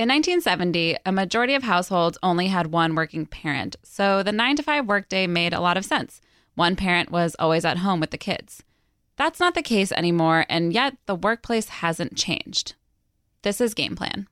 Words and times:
In 0.00 0.08
1970, 0.08 0.96
a 1.04 1.12
majority 1.12 1.54
of 1.54 1.62
households 1.62 2.16
only 2.22 2.46
had 2.46 2.68
one 2.68 2.94
working 2.94 3.26
parent, 3.26 3.76
so 3.82 4.22
the 4.22 4.32
9 4.32 4.56
to 4.56 4.62
5 4.62 4.86
workday 4.86 5.26
made 5.26 5.52
a 5.52 5.60
lot 5.60 5.76
of 5.76 5.84
sense. 5.84 6.22
One 6.54 6.74
parent 6.74 7.10
was 7.10 7.36
always 7.38 7.66
at 7.66 7.76
home 7.76 8.00
with 8.00 8.10
the 8.10 8.16
kids. 8.16 8.62
That's 9.16 9.38
not 9.38 9.52
the 9.52 9.60
case 9.60 9.92
anymore, 9.92 10.46
and 10.48 10.72
yet 10.72 10.96
the 11.04 11.14
workplace 11.14 11.68
hasn't 11.68 12.16
changed. 12.16 12.72
This 13.42 13.60
is 13.60 13.74
Game 13.74 13.94
Plan. 13.94 14.26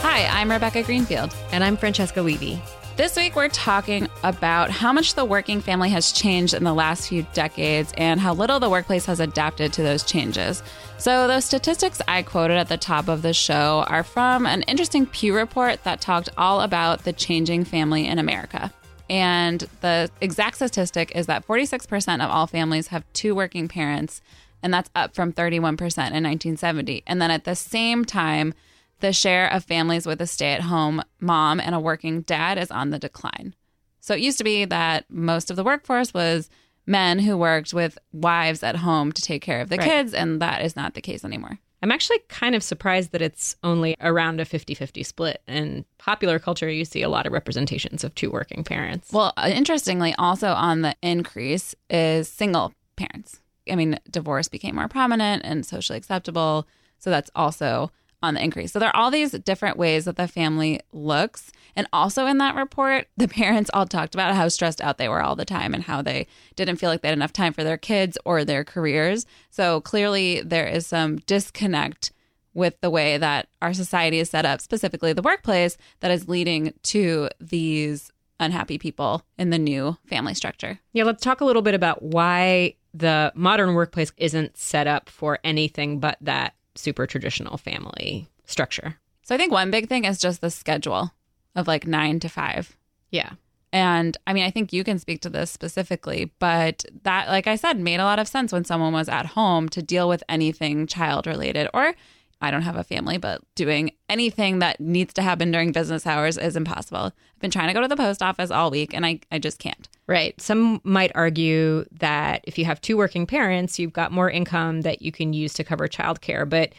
Hi, 0.00 0.24
I'm 0.40 0.50
Rebecca 0.50 0.82
Greenfield. 0.84 1.36
And 1.52 1.62
I'm 1.62 1.76
Francesca 1.76 2.22
Levy. 2.22 2.62
This 2.98 3.14
week, 3.14 3.36
we're 3.36 3.48
talking 3.48 4.08
about 4.24 4.72
how 4.72 4.92
much 4.92 5.14
the 5.14 5.24
working 5.24 5.60
family 5.60 5.88
has 5.90 6.10
changed 6.10 6.52
in 6.52 6.64
the 6.64 6.74
last 6.74 7.08
few 7.08 7.24
decades 7.32 7.94
and 7.96 8.18
how 8.18 8.34
little 8.34 8.58
the 8.58 8.68
workplace 8.68 9.06
has 9.06 9.20
adapted 9.20 9.72
to 9.74 9.84
those 9.84 10.02
changes. 10.02 10.64
So, 10.98 11.28
those 11.28 11.44
statistics 11.44 12.02
I 12.08 12.22
quoted 12.22 12.56
at 12.56 12.68
the 12.68 12.76
top 12.76 13.06
of 13.06 13.22
the 13.22 13.32
show 13.32 13.84
are 13.86 14.02
from 14.02 14.46
an 14.46 14.62
interesting 14.62 15.06
Pew 15.06 15.32
report 15.32 15.84
that 15.84 16.00
talked 16.00 16.28
all 16.36 16.60
about 16.60 17.04
the 17.04 17.12
changing 17.12 17.62
family 17.62 18.04
in 18.04 18.18
America. 18.18 18.72
And 19.08 19.60
the 19.80 20.10
exact 20.20 20.56
statistic 20.56 21.12
is 21.14 21.26
that 21.26 21.46
46% 21.46 22.14
of 22.14 22.28
all 22.28 22.48
families 22.48 22.88
have 22.88 23.04
two 23.12 23.32
working 23.32 23.68
parents, 23.68 24.20
and 24.60 24.74
that's 24.74 24.90
up 24.96 25.14
from 25.14 25.32
31% 25.32 25.68
in 25.68 25.76
1970. 25.76 27.04
And 27.06 27.22
then 27.22 27.30
at 27.30 27.44
the 27.44 27.54
same 27.54 28.04
time, 28.04 28.54
the 29.00 29.12
share 29.12 29.52
of 29.52 29.64
families 29.64 30.06
with 30.06 30.20
a 30.20 30.26
stay 30.26 30.52
at 30.52 30.62
home 30.62 31.02
mom 31.20 31.60
and 31.60 31.74
a 31.74 31.80
working 31.80 32.22
dad 32.22 32.58
is 32.58 32.70
on 32.70 32.90
the 32.90 32.98
decline. 32.98 33.54
So 34.00 34.14
it 34.14 34.20
used 34.20 34.38
to 34.38 34.44
be 34.44 34.64
that 34.64 35.04
most 35.10 35.50
of 35.50 35.56
the 35.56 35.64
workforce 35.64 36.14
was 36.14 36.48
men 36.86 37.18
who 37.18 37.36
worked 37.36 37.74
with 37.74 37.98
wives 38.12 38.62
at 38.62 38.76
home 38.76 39.12
to 39.12 39.22
take 39.22 39.42
care 39.42 39.60
of 39.60 39.68
the 39.68 39.76
Right. 39.76 39.86
kids, 39.88 40.14
and 40.14 40.40
that 40.40 40.62
is 40.64 40.74
not 40.74 40.94
the 40.94 41.00
case 41.02 41.24
anymore. 41.24 41.58
I'm 41.82 41.92
actually 41.92 42.18
kind 42.28 42.54
of 42.56 42.62
surprised 42.62 43.12
that 43.12 43.22
it's 43.22 43.54
only 43.62 43.94
around 44.00 44.40
a 44.40 44.44
50 44.44 44.74
50 44.74 45.02
split. 45.04 45.42
In 45.46 45.84
popular 45.98 46.38
culture, 46.40 46.68
you 46.68 46.84
see 46.84 47.02
a 47.02 47.08
lot 47.08 47.26
of 47.26 47.32
representations 47.32 48.02
of 48.02 48.14
two 48.16 48.30
working 48.32 48.64
parents. 48.64 49.12
Well, 49.12 49.32
uh, 49.36 49.50
interestingly, 49.54 50.12
also 50.18 50.48
on 50.48 50.80
the 50.82 50.96
increase 51.02 51.74
is 51.88 52.28
single 52.28 52.72
parents. 52.96 53.40
I 53.70 53.76
mean, 53.76 54.00
divorce 54.10 54.48
became 54.48 54.74
more 54.74 54.88
prominent 54.88 55.42
and 55.44 55.64
socially 55.64 55.98
acceptable. 55.98 56.66
So 56.98 57.10
that's 57.10 57.30
also 57.36 57.92
on 58.22 58.34
the 58.34 58.42
increase. 58.42 58.72
So 58.72 58.78
there 58.78 58.88
are 58.88 58.96
all 58.96 59.10
these 59.10 59.32
different 59.32 59.76
ways 59.76 60.04
that 60.06 60.16
the 60.16 60.28
family 60.28 60.80
looks. 60.92 61.52
And 61.76 61.86
also 61.92 62.26
in 62.26 62.38
that 62.38 62.54
report, 62.54 63.06
the 63.16 63.28
parents 63.28 63.70
all 63.72 63.86
talked 63.86 64.14
about 64.14 64.34
how 64.34 64.48
stressed 64.48 64.80
out 64.80 64.98
they 64.98 65.08
were 65.08 65.22
all 65.22 65.36
the 65.36 65.44
time 65.44 65.74
and 65.74 65.84
how 65.84 66.02
they 66.02 66.26
didn't 66.56 66.76
feel 66.76 66.90
like 66.90 67.02
they 67.02 67.08
had 67.08 67.18
enough 67.18 67.32
time 67.32 67.52
for 67.52 67.64
their 67.64 67.78
kids 67.78 68.18
or 68.24 68.44
their 68.44 68.64
careers. 68.64 69.26
So 69.50 69.80
clearly 69.80 70.42
there 70.42 70.66
is 70.66 70.86
some 70.86 71.16
disconnect 71.18 72.12
with 72.54 72.80
the 72.80 72.90
way 72.90 73.18
that 73.18 73.48
our 73.62 73.72
society 73.72 74.18
is 74.18 74.30
set 74.30 74.44
up, 74.44 74.60
specifically 74.60 75.12
the 75.12 75.22
workplace, 75.22 75.76
that 76.00 76.10
is 76.10 76.28
leading 76.28 76.74
to 76.82 77.28
these 77.40 78.10
unhappy 78.40 78.78
people 78.78 79.22
in 79.36 79.50
the 79.50 79.58
new 79.58 79.96
family 80.06 80.34
structure. 80.34 80.78
yeah, 80.92 81.04
let's 81.04 81.22
talk 81.22 81.40
a 81.40 81.44
little 81.44 81.62
bit 81.62 81.74
about 81.74 82.02
why 82.02 82.74
the 82.94 83.32
modern 83.34 83.74
workplace 83.74 84.12
isn't 84.16 84.56
set 84.56 84.86
up 84.86 85.08
for 85.08 85.38
anything 85.44 86.00
but 86.00 86.16
that 86.20 86.54
super 86.78 87.06
traditional 87.06 87.56
family 87.58 88.28
structure. 88.44 88.96
So 89.22 89.34
I 89.34 89.38
think 89.38 89.52
one 89.52 89.70
big 89.70 89.88
thing 89.88 90.04
is 90.04 90.18
just 90.18 90.40
the 90.40 90.50
schedule 90.50 91.12
of 91.54 91.66
like 91.66 91.86
nine 91.86 92.20
to 92.20 92.28
five. 92.28 92.76
Yeah. 93.10 93.32
And 93.72 94.16
I 94.26 94.32
mean, 94.32 94.44
I 94.44 94.50
think 94.50 94.72
you 94.72 94.82
can 94.84 94.98
speak 94.98 95.20
to 95.22 95.30
this 95.30 95.50
specifically, 95.50 96.32
but 96.38 96.84
that, 97.02 97.28
like 97.28 97.46
I 97.46 97.56
said, 97.56 97.78
made 97.78 98.00
a 98.00 98.04
lot 98.04 98.18
of 98.18 98.26
sense 98.26 98.52
when 98.52 98.64
someone 98.64 98.94
was 98.94 99.08
at 99.08 99.26
home 99.26 99.68
to 99.70 99.82
deal 99.82 100.08
with 100.08 100.22
anything 100.28 100.86
child 100.86 101.26
related 101.26 101.68
or 101.74 101.94
I 102.40 102.50
don't 102.50 102.62
have 102.62 102.76
a 102.76 102.84
family, 102.84 103.18
but 103.18 103.42
doing 103.54 103.90
anything 104.08 104.60
that 104.60 104.80
needs 104.80 105.12
to 105.14 105.22
happen 105.22 105.50
during 105.50 105.72
business 105.72 106.06
hours 106.06 106.38
is 106.38 106.56
impossible. 106.56 107.06
I've 107.06 107.40
been 107.40 107.50
trying 107.50 107.68
to 107.68 107.74
go 107.74 107.82
to 107.82 107.88
the 107.88 107.96
post 107.96 108.22
office 108.22 108.50
all 108.50 108.70
week 108.70 108.94
and 108.94 109.04
I, 109.04 109.20
I 109.30 109.38
just 109.38 109.58
can't. 109.58 109.88
Right. 110.08 110.40
Some 110.40 110.80
might 110.84 111.12
argue 111.14 111.84
that 111.92 112.40
if 112.44 112.56
you 112.58 112.64
have 112.64 112.80
two 112.80 112.96
working 112.96 113.26
parents, 113.26 113.78
you've 113.78 113.92
got 113.92 114.10
more 114.10 114.30
income 114.30 114.80
that 114.80 115.02
you 115.02 115.12
can 115.12 115.34
use 115.34 115.52
to 115.54 115.64
cover 115.64 115.86
childcare. 115.86 116.48
But 116.48 116.72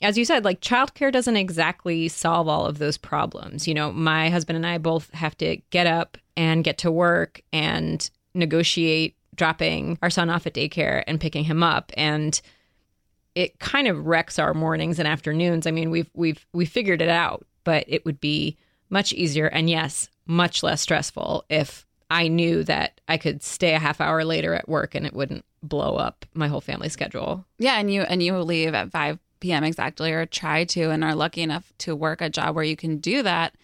as 0.00 0.16
you 0.16 0.24
said, 0.24 0.44
like 0.44 0.62
childcare 0.62 1.12
doesn't 1.12 1.36
exactly 1.36 2.08
solve 2.08 2.48
all 2.48 2.64
of 2.64 2.78
those 2.78 2.96
problems. 2.96 3.68
You 3.68 3.74
know, 3.74 3.92
my 3.92 4.30
husband 4.30 4.56
and 4.56 4.66
I 4.66 4.78
both 4.78 5.12
have 5.12 5.36
to 5.38 5.58
get 5.68 5.86
up 5.86 6.16
and 6.34 6.64
get 6.64 6.78
to 6.78 6.90
work 6.90 7.42
and 7.52 8.08
negotiate 8.34 9.16
dropping 9.34 9.98
our 10.02 10.10
son 10.10 10.30
off 10.30 10.46
at 10.46 10.54
daycare 10.54 11.04
and 11.06 11.20
picking 11.20 11.44
him 11.44 11.62
up. 11.62 11.92
And 11.94 12.40
it 13.34 13.58
kind 13.58 13.86
of 13.86 14.06
wrecks 14.06 14.38
our 14.38 14.54
mornings 14.54 14.98
and 14.98 15.06
afternoons. 15.06 15.66
I 15.66 15.72
mean, 15.72 15.90
we've 15.90 16.10
we've 16.14 16.46
we 16.54 16.64
figured 16.64 17.02
it 17.02 17.10
out, 17.10 17.46
but 17.64 17.84
it 17.86 18.06
would 18.06 18.18
be 18.18 18.56
much 18.88 19.12
easier 19.12 19.46
and 19.46 19.68
yes, 19.68 20.08
much 20.26 20.62
less 20.62 20.80
stressful 20.80 21.44
if 21.50 21.86
I 22.12 22.28
knew 22.28 22.62
that 22.64 23.00
I 23.08 23.16
could 23.16 23.42
stay 23.42 23.74
a 23.74 23.78
half 23.78 24.00
hour 24.00 24.22
later 24.24 24.54
at 24.54 24.68
work 24.68 24.94
and 24.94 25.06
it 25.06 25.14
wouldn't 25.14 25.46
blow 25.62 25.96
up 25.96 26.26
my 26.34 26.46
whole 26.46 26.60
family 26.60 26.90
schedule. 26.90 27.44
Yeah, 27.58 27.78
and 27.78 27.90
you 27.92 28.02
and 28.02 28.22
you 28.22 28.36
leave 28.38 28.74
at 28.74 28.90
five 28.90 29.18
p.m. 29.40 29.64
exactly, 29.64 30.12
or 30.12 30.26
try 30.26 30.64
to, 30.64 30.90
and 30.90 31.02
are 31.02 31.14
lucky 31.14 31.40
enough 31.40 31.72
to 31.78 31.96
work 31.96 32.20
a 32.20 32.28
job 32.28 32.54
where 32.54 32.64
you 32.64 32.76
can 32.76 32.98
do 32.98 33.22
that. 33.22 33.54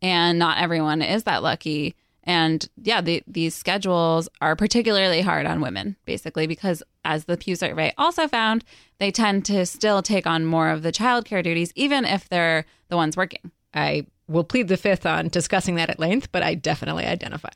And 0.00 0.38
not 0.38 0.58
everyone 0.58 1.02
is 1.02 1.24
that 1.24 1.42
lucky. 1.42 1.94
And 2.24 2.68
yeah, 2.82 3.00
the, 3.00 3.22
these 3.26 3.54
schedules 3.54 4.28
are 4.40 4.56
particularly 4.56 5.20
hard 5.20 5.46
on 5.46 5.60
women, 5.60 5.96
basically, 6.04 6.46
because 6.46 6.82
as 7.04 7.24
the 7.24 7.36
Pew 7.36 7.56
survey 7.56 7.92
also 7.96 8.28
found, 8.28 8.64
they 8.98 9.10
tend 9.10 9.44
to 9.46 9.64
still 9.64 10.02
take 10.02 10.26
on 10.26 10.44
more 10.44 10.70
of 10.70 10.82
the 10.82 10.92
childcare 10.92 11.42
duties, 11.42 11.72
even 11.74 12.04
if 12.04 12.28
they're 12.28 12.64
the 12.88 12.96
ones 12.96 13.16
working. 13.16 13.50
I 13.72 14.06
will 14.28 14.44
plead 14.44 14.68
the 14.68 14.76
fifth 14.76 15.06
on 15.06 15.28
discussing 15.28 15.76
that 15.76 15.90
at 15.90 15.98
length, 15.98 16.30
but 16.32 16.42
I 16.42 16.54
definitely 16.54 17.06
identify. 17.06 17.50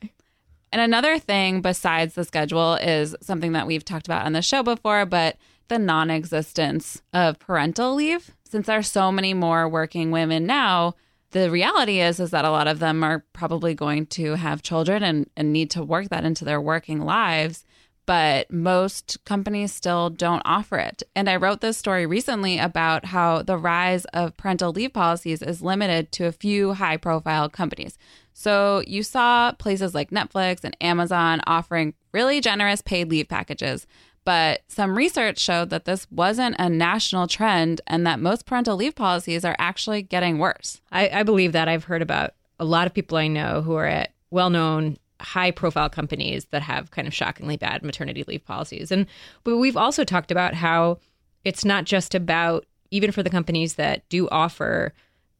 And 0.73 0.81
another 0.81 1.19
thing 1.19 1.61
besides 1.61 2.15
the 2.15 2.25
schedule 2.25 2.73
is 2.73 3.15
something 3.21 3.51
that 3.51 3.67
we've 3.67 3.85
talked 3.85 4.07
about 4.07 4.25
on 4.25 4.33
the 4.33 4.41
show 4.41 4.63
before, 4.63 5.05
but 5.05 5.37
the 5.67 5.77
non 5.77 6.09
existence 6.09 7.03
of 7.13 7.37
parental 7.37 7.93
leave. 7.93 8.31
Since 8.43 8.65
there 8.65 8.79
are 8.79 8.83
so 8.83 9.11
many 9.11 9.35
more 9.35 9.69
working 9.69 10.09
women 10.09 10.47
now, 10.47 10.95
the 11.29 11.51
reality 11.51 11.99
is 11.99 12.19
is 12.19 12.31
that 12.31 12.43
a 12.43 12.49
lot 12.49 12.67
of 12.67 12.79
them 12.79 13.03
are 13.03 13.23
probably 13.33 13.75
going 13.75 14.07
to 14.07 14.33
have 14.33 14.63
children 14.63 15.03
and, 15.03 15.29
and 15.37 15.53
need 15.53 15.69
to 15.71 15.83
work 15.83 16.09
that 16.09 16.25
into 16.25 16.43
their 16.43 16.59
working 16.59 17.01
lives. 17.01 17.65
But 18.07 18.51
most 18.51 19.23
companies 19.25 19.71
still 19.71 20.09
don't 20.09 20.41
offer 20.43 20.77
it. 20.77 21.03
And 21.15 21.29
I 21.29 21.35
wrote 21.35 21.61
this 21.61 21.77
story 21.77 22.07
recently 22.07 22.57
about 22.57 23.05
how 23.05 23.43
the 23.43 23.57
rise 23.57 24.05
of 24.05 24.35
parental 24.37 24.71
leave 24.71 24.91
policies 24.91 25.43
is 25.43 25.61
limited 25.61 26.11
to 26.13 26.25
a 26.25 26.31
few 26.33 26.73
high 26.73 26.97
profile 26.97 27.47
companies. 27.47 27.97
So 28.33 28.83
you 28.87 29.03
saw 29.03 29.51
places 29.53 29.93
like 29.93 30.11
Netflix 30.11 30.63
and 30.63 30.75
Amazon 30.81 31.41
offering 31.45 31.93
really 32.11 32.41
generous 32.41 32.81
paid 32.81 33.09
leave 33.09 33.29
packages. 33.29 33.87
But 34.25 34.61
some 34.67 34.97
research 34.97 35.37
showed 35.37 35.69
that 35.69 35.85
this 35.85 36.07
wasn't 36.09 36.55
a 36.57 36.69
national 36.69 37.27
trend 37.27 37.81
and 37.87 38.07
that 38.07 38.19
most 38.19 38.45
parental 38.45 38.77
leave 38.77 38.95
policies 38.95 39.43
are 39.43 39.55
actually 39.59 40.01
getting 40.01 40.37
worse. 40.37 40.81
I, 40.91 41.09
I 41.09 41.23
believe 41.23 41.51
that. 41.51 41.67
I've 41.67 41.83
heard 41.83 42.01
about 42.01 42.33
a 42.59 42.65
lot 42.65 42.87
of 42.87 42.93
people 42.93 43.17
I 43.17 43.27
know 43.27 43.61
who 43.61 43.73
are 43.75 43.85
at 43.85 44.13
well 44.31 44.49
known, 44.49 44.97
high 45.19 45.51
profile 45.51 45.89
companies 45.89 46.45
that 46.51 46.61
have 46.61 46.91
kind 46.91 47.07
of 47.07 47.13
shockingly 47.13 47.57
bad 47.57 47.83
maternity 47.83 48.23
leave 48.27 48.45
policies. 48.45 48.91
And 48.91 49.07
but 49.43 49.57
we've 49.57 49.77
also 49.77 50.03
talked 50.03 50.31
about 50.31 50.53
how 50.53 50.99
it's 51.43 51.65
not 51.65 51.83
just 51.83 52.15
about, 52.15 52.65
even 52.91 53.11
for 53.11 53.23
the 53.23 53.29
companies 53.29 53.75
that 53.75 54.07
do 54.07 54.29
offer 54.29 54.93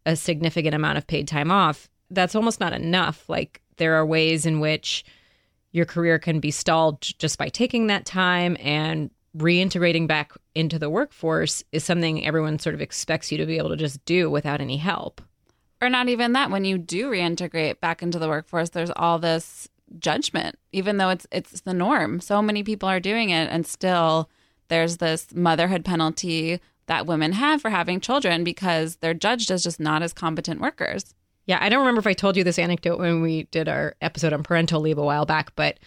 a 0.06 0.18
significant 0.18 0.76
amount 0.76 0.98
of 0.98 1.08
paid 1.08 1.28
time 1.28 1.50
off, 1.50 1.90
that's 2.14 2.36
almost 2.36 2.60
not 2.60 2.74
enough. 2.74 3.28
Like 3.28 3.62
there 3.78 3.96
are 3.96 4.06
ways 4.06 4.46
in 4.46 4.60
which 4.60 5.04
your 5.72 5.86
career 5.86 6.20
can 6.20 6.40
be 6.40 6.52
stalled 6.52 7.02
just 7.02 7.38
by 7.38 7.50
taking 7.50 7.88
that 7.88 8.06
time 8.06 8.56
and 8.60 9.10
reintegrating 9.36 10.08
back 10.08 10.32
into 10.54 10.78
the 10.78 10.90
workforce 10.90 11.64
is 11.72 11.84
something 11.84 12.26
everyone 12.26 12.60
sort 12.60 12.76
of 12.76 12.82
expects 12.82 13.32
you 13.32 13.38
to 13.40 13.46
be 13.46 13.58
able 13.58 13.70
to 13.70 13.76
just 13.76 14.04
do 14.06 14.30
without 14.30 14.62
any 14.62 14.78
help. 14.78 15.22
Or 15.82 15.90
not 15.90 16.08
even 16.08 16.34
that. 16.34 16.52
When 16.52 16.64
you 16.64 16.78
do 16.78 17.10
reintegrate 17.10 17.80
back 17.80 18.02
into 18.02 18.20
the 18.20 18.30
workforce, 18.30 18.70
there's 18.70 18.92
all 18.96 19.20
this 19.20 19.68
judgment, 20.00 20.58
even 20.72 20.98
though 20.98 21.10
it's 21.10 21.28
it's 21.32 21.62
the 21.62 21.74
norm. 21.74 22.20
So 22.22 22.42
many 22.42 22.64
people 22.64 22.88
are 22.88 23.00
doing 23.00 23.32
it 23.32 23.50
and 23.50 23.66
still 23.66 24.30
there's 24.70 24.98
this 24.98 25.34
motherhood 25.34 25.84
penalty 25.84 26.62
that 26.86 27.06
women 27.06 27.34
have 27.34 27.62
for 27.62 27.70
having 27.70 28.00
children 28.00 28.44
because 28.44 28.98
they're 28.98 29.14
judged 29.14 29.52
as 29.52 29.64
just 29.64 29.80
not 29.80 30.04
as 30.04 30.14
competent 30.14 30.62
workers. 30.62 31.14
Yeah, 31.46 31.58
I 31.62 31.70
don't 31.70 31.80
remember 31.80 32.00
if 32.00 32.08
I 32.08 32.14
told 32.14 32.38
you 32.38 32.44
this 32.44 32.60
anecdote 32.60 33.00
when 33.00 33.22
we 33.22 33.44
did 33.44 33.68
our 33.68 33.96
episode 34.02 34.32
on 34.34 34.44
parental 34.44 34.80
leave 34.82 34.98
a 34.98 35.04
while 35.04 35.26
back, 35.26 35.54
but 35.56 35.78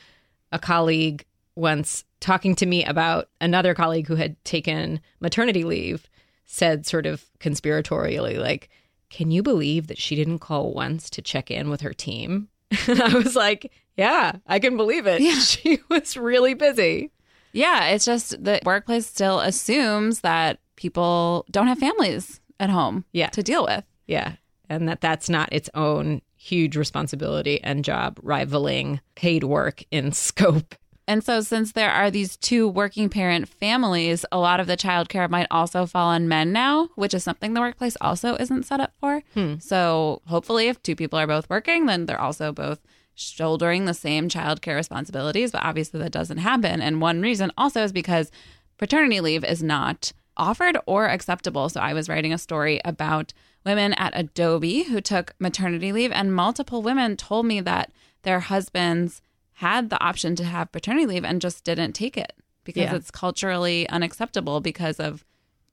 a 0.53 0.59
colleague 0.59 1.25
once 1.55 2.05
talking 2.21 2.55
to 2.57 2.67
me 2.67 2.85
about 2.85 3.29
another 3.41 3.75
colleague 3.75 4.07
who 4.07 4.17
had 4.17 4.43
taken 4.45 5.01
maternity 5.21 5.65
leave 5.65 6.09
said 6.45 6.85
sort 6.87 7.07
of 7.07 7.25
conspiratorially 7.41 8.39
like, 8.39 8.69
"Can 9.11 9.31
you 9.31 9.43
believe 9.43 9.87
that 9.87 9.99
she 9.99 10.15
didn't 10.15 10.41
call 10.41 10.73
once 10.73 11.09
to 11.11 11.23
check 11.23 11.51
in 11.51 11.71
with 11.71 11.81
her 11.81 11.93
team?" 11.95 12.49
And 12.89 13.01
I 13.01 13.15
was 13.15 13.35
like, 13.37 13.73
yeah, 13.97 14.33
I 14.47 14.59
can 14.59 14.77
believe 14.77 15.07
it. 15.07 15.21
Yeah. 15.23 15.39
She 15.41 15.79
was 15.89 16.17
really 16.17 16.53
busy. 16.55 17.11
Yeah, 17.53 17.87
it's 17.89 18.05
just 18.05 18.45
the 18.45 18.61
workplace 18.65 19.07
still 19.07 19.41
assumes 19.41 20.21
that 20.21 20.59
people 20.77 21.47
don't 21.51 21.69
have 21.69 21.79
families 21.79 22.41
at 22.61 22.69
home 22.69 23.07
Yeah. 23.13 23.29
to 23.31 23.43
deal 23.43 23.65
with. 23.65 23.85
Yeah. 24.07 24.33
And 24.69 24.89
that 24.89 25.01
that's 25.01 25.29
not 25.29 25.53
its 25.53 25.71
own 25.75 26.23
huge 26.37 26.77
responsibility 26.77 27.63
and 27.63 27.85
job 27.85 28.19
rivaling 28.23 29.01
paid 29.15 29.45
work 29.45 29.83
in 29.91 30.13
scope. 30.27 30.75
And 31.09 31.23
so, 31.23 31.41
since 31.41 31.73
there 31.73 31.91
are 31.91 32.11
these 32.11 32.37
two 32.37 32.69
working 32.69 33.09
parent 33.09 33.49
families, 33.49 34.25
a 34.33 34.39
lot 34.39 34.59
of 34.59 34.67
the 34.67 34.77
childcare 34.77 35.31
might 35.31 35.47
also 35.53 35.87
fall 35.87 36.09
on 36.09 36.27
men 36.27 36.53
now, 36.53 36.89
which 36.97 37.15
is 37.15 37.23
something 37.23 37.55
the 37.55 37.61
workplace 37.61 37.97
also 38.01 38.35
isn't 38.37 38.65
set 38.65 38.81
up 38.81 38.93
for. 38.99 39.23
Hmm. 39.35 39.55
So, 39.61 40.21
hopefully, 40.27 40.67
if 40.67 40.83
two 40.83 40.97
people 40.97 41.19
are 41.19 41.27
both 41.29 41.49
working, 41.49 41.87
then 41.87 42.07
they're 42.07 42.21
also 42.21 42.53
both 42.53 42.81
shouldering 43.15 43.85
the 43.85 43.95
same 43.95 44.29
childcare 44.29 44.75
responsibilities. 44.75 45.53
But 45.53 45.63
obviously, 45.63 46.01
that 46.01 46.11
doesn't 46.11 46.39
happen. 46.39 46.83
And 46.83 47.01
one 47.01 47.23
reason 47.23 47.53
also 47.57 47.85
is 47.85 47.93
because 47.93 48.33
paternity 48.77 49.21
leave 49.21 49.45
is 49.45 49.63
not 49.63 50.13
offered 50.37 50.77
or 50.87 51.07
acceptable. 51.07 51.69
So, 51.69 51.81
I 51.81 51.93
was 51.95 52.09
writing 52.09 52.33
a 52.33 52.39
story 52.39 52.81
about 52.85 53.33
women 53.65 53.93
at 53.95 54.13
Adobe 54.15 54.85
who 54.85 55.01
took 55.01 55.35
maternity 55.39 55.93
leave, 55.93 56.13
and 56.13 56.35
multiple 56.35 56.83
women 56.83 57.17
told 57.17 57.47
me 57.47 57.61
that 57.61 57.93
their 58.23 58.41
husbands 58.41 59.23
had 59.55 59.91
the 59.91 60.01
option 60.03 60.37
to 60.37 60.45
have 60.45 60.71
paternity 60.73 61.07
leave 61.07 61.25
and 61.25 61.41
just 61.41 61.65
didn't 61.65 61.93
take 61.93 62.17
it 62.17 62.33
because 62.65 62.83
Yeah. 62.85 62.95
it's 62.97 63.11
culturally 63.11 63.89
unacceptable 63.89 64.61
because 64.61 65.01
of 65.01 65.25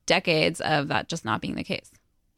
decades 0.06 0.62
of 0.62 0.88
that 0.88 1.10
just 1.10 1.26
not 1.26 1.42
being 1.42 1.56
the 1.56 1.64
case. 1.64 1.92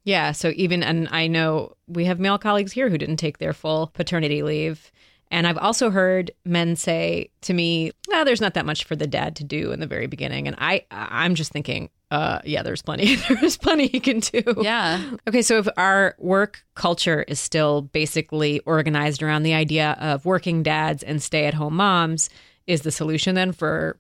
Yeah. 0.04 0.32
So 0.34 0.52
even, 0.56 0.84
and 0.84 1.08
I 1.12 1.28
know 1.28 1.76
we 1.88 2.06
have 2.06 2.20
male 2.20 2.38
colleagues 2.38 2.72
here 2.72 2.90
who 2.90 2.98
didn't 2.98 3.18
take 3.18 3.38
their 3.40 3.54
full 3.54 3.88
paternity 3.88 4.44
leave. 4.44 4.92
And 5.32 5.48
I've 5.48 5.58
also 5.58 5.90
heard 5.90 6.30
men 6.46 6.76
say 6.76 7.30
to 7.42 7.54
me, 7.54 7.92
"No, 8.10 8.24
there's 8.24 8.42
not 8.42 8.54
that 8.54 8.66
much 8.68 8.84
for 8.84 8.96
the 8.96 9.08
dad 9.08 9.36
to 9.38 9.44
do 9.44 9.72
in 9.72 9.80
the 9.80 9.88
very 9.88 10.06
beginning." 10.06 10.48
And 10.48 10.56
I, 10.60 10.86
I'm 10.92 11.34
just 11.34 11.52
thinking, 11.52 11.90
uh, 12.12 12.40
yeah, 12.46 12.64
there's 12.64 12.82
plenty. 12.82 13.16
there's 13.30 13.58
plenty 13.58 13.88
he 13.88 14.00
can 14.00 14.20
do. 14.20 14.42
Yeah. 14.62 15.02
Okay, 15.28 15.42
so 15.42 15.58
if 15.58 15.68
our 15.78 16.16
work 16.18 16.64
culture 16.76 17.24
is 17.28 17.40
still 17.40 17.82
basically 17.82 18.60
organized 18.62 19.24
around 19.24 19.44
the 19.44 19.54
idea 19.54 19.98
of 20.00 20.26
working 20.26 20.64
dads 20.64 21.04
and 21.04 21.22
stay 21.22 21.46
at 21.46 21.54
home 21.54 21.76
moms, 21.76 22.30
is 22.68 22.82
the 22.82 22.92
solution 22.92 23.36
then 23.36 23.52
for 23.52 23.98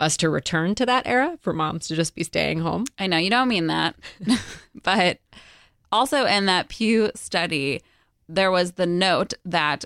us 0.00 0.16
to 0.18 0.28
return 0.28 0.74
to 0.74 0.86
that 0.86 1.06
era 1.06 1.38
for 1.40 1.52
moms 1.52 1.86
to 1.88 1.96
just 1.96 2.14
be 2.14 2.24
staying 2.24 2.60
home? 2.60 2.84
I 2.98 3.06
know 3.06 3.16
you 3.16 3.30
don't 3.30 3.48
mean 3.48 3.66
that. 3.68 3.96
but 4.82 5.18
also 5.90 6.26
in 6.26 6.46
that 6.46 6.68
Pew 6.68 7.10
study, 7.14 7.82
there 8.28 8.50
was 8.50 8.72
the 8.72 8.86
note 8.86 9.34
that 9.44 9.84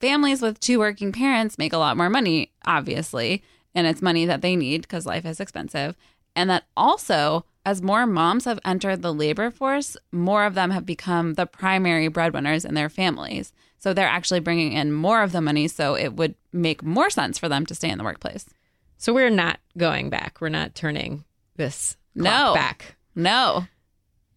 families 0.00 0.42
with 0.42 0.60
two 0.60 0.78
working 0.78 1.12
parents 1.12 1.58
make 1.58 1.72
a 1.72 1.78
lot 1.78 1.96
more 1.96 2.10
money, 2.10 2.52
obviously, 2.64 3.42
and 3.74 3.86
it's 3.86 4.02
money 4.02 4.26
that 4.26 4.42
they 4.42 4.56
need 4.56 4.82
because 4.82 5.06
life 5.06 5.24
is 5.24 5.40
expensive. 5.40 5.96
And 6.36 6.48
that 6.50 6.64
also, 6.76 7.44
as 7.66 7.82
more 7.82 8.06
moms 8.06 8.44
have 8.44 8.60
entered 8.64 9.02
the 9.02 9.12
labor 9.12 9.50
force, 9.50 9.96
more 10.12 10.44
of 10.44 10.54
them 10.54 10.70
have 10.70 10.86
become 10.86 11.34
the 11.34 11.46
primary 11.46 12.08
breadwinners 12.08 12.64
in 12.64 12.74
their 12.74 12.88
families. 12.88 13.52
So 13.78 13.92
they're 13.92 14.06
actually 14.06 14.40
bringing 14.40 14.72
in 14.72 14.92
more 14.92 15.22
of 15.22 15.32
the 15.32 15.40
money. 15.40 15.68
So 15.68 15.94
it 15.94 16.14
would 16.14 16.34
make 16.52 16.82
more 16.82 17.10
sense 17.10 17.38
for 17.38 17.48
them 17.48 17.66
to 17.66 17.74
stay 17.74 17.90
in 17.90 17.98
the 17.98 18.04
workplace. 18.04 18.46
So 18.96 19.12
we're 19.12 19.30
not 19.30 19.58
going 19.78 20.10
back. 20.10 20.38
We're 20.40 20.50
not 20.50 20.74
turning 20.74 21.24
this 21.56 21.96
No. 22.14 22.54
back. 22.54 22.96
No. 23.14 23.66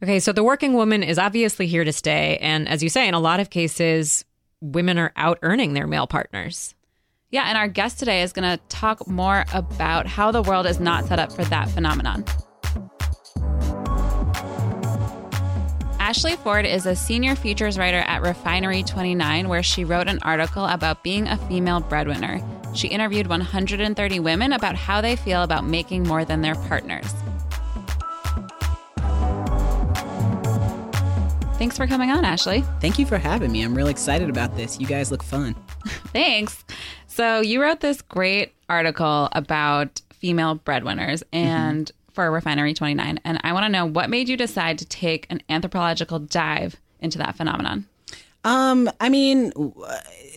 Okay, 0.01 0.19
so 0.19 0.33
the 0.33 0.43
working 0.43 0.73
woman 0.73 1.03
is 1.03 1.17
obviously 1.17 1.67
here 1.67 1.83
to 1.83 1.93
stay. 1.93 2.37
And 2.37 2.67
as 2.67 2.83
you 2.83 2.89
say, 2.89 3.07
in 3.07 3.13
a 3.13 3.19
lot 3.19 3.39
of 3.39 3.49
cases, 3.49 4.25
women 4.61 4.97
are 4.97 5.13
out 5.15 5.39
earning 5.41 5.73
their 5.73 5.87
male 5.87 6.07
partners. 6.07 6.72
Yeah, 7.33 7.45
and 7.45 7.57
our 7.57 7.67
guest 7.67 7.97
today 7.97 8.21
is 8.21 8.31
going 8.31 8.47
to 8.47 8.63
talk 8.69 9.07
more 9.07 9.43
about 9.55 10.05
how 10.05 10.29
the 10.29 10.43
world 10.43 10.67
is 10.67 10.79
not 10.79 11.05
set 11.05 11.17
up 11.17 11.31
for 11.31 11.43
that 11.45 11.67
phenomenon. 11.67 12.23
Ashley 15.97 16.35
Ford 16.35 16.67
is 16.67 16.85
a 16.85 16.95
senior 16.95 17.35
features 17.35 17.75
writer 17.75 18.03
at 18.05 18.21
Refinery 18.21 18.83
29, 18.83 19.49
where 19.49 19.63
she 19.63 19.83
wrote 19.83 20.07
an 20.07 20.19
article 20.21 20.65
about 20.65 21.03
being 21.03 21.27
a 21.27 21.37
female 21.47 21.79
breadwinner. 21.79 22.39
She 22.75 22.87
interviewed 22.87 23.25
130 23.25 24.19
women 24.19 24.53
about 24.53 24.75
how 24.75 25.01
they 25.01 25.15
feel 25.15 25.41
about 25.41 25.65
making 25.65 26.03
more 26.03 26.23
than 26.23 26.41
their 26.41 26.53
partners. 26.53 27.11
Thanks 31.57 31.77
for 31.77 31.87
coming 31.87 32.11
on, 32.11 32.25
Ashley. 32.25 32.63
Thank 32.79 32.99
you 32.99 33.05
for 33.05 33.17
having 33.17 33.51
me. 33.51 33.63
I'm 33.63 33.73
really 33.73 33.91
excited 33.91 34.29
about 34.29 34.55
this. 34.55 34.79
You 34.79 34.85
guys 34.85 35.09
look 35.09 35.23
fun. 35.23 35.55
Thanks. 36.11 36.63
So 37.13 37.41
you 37.41 37.61
wrote 37.61 37.79
this 37.79 38.01
great 38.01 38.55
article 38.67 39.29
about 39.33 40.01
female 40.13 40.55
breadwinners 40.55 41.21
and 41.31 41.91
for 42.11 42.31
Refinery 42.31 42.73
29 42.73 43.19
and 43.23 43.39
I 43.43 43.53
want 43.53 43.65
to 43.65 43.69
know 43.69 43.85
what 43.85 44.09
made 44.09 44.27
you 44.27 44.35
decide 44.35 44.79
to 44.79 44.85
take 44.85 45.27
an 45.29 45.43
anthropological 45.47 46.17
dive 46.17 46.75
into 47.01 47.19
that 47.19 47.35
phenomenon. 47.35 47.87
Um, 48.43 48.89
I 48.99 49.09
mean, 49.09 49.53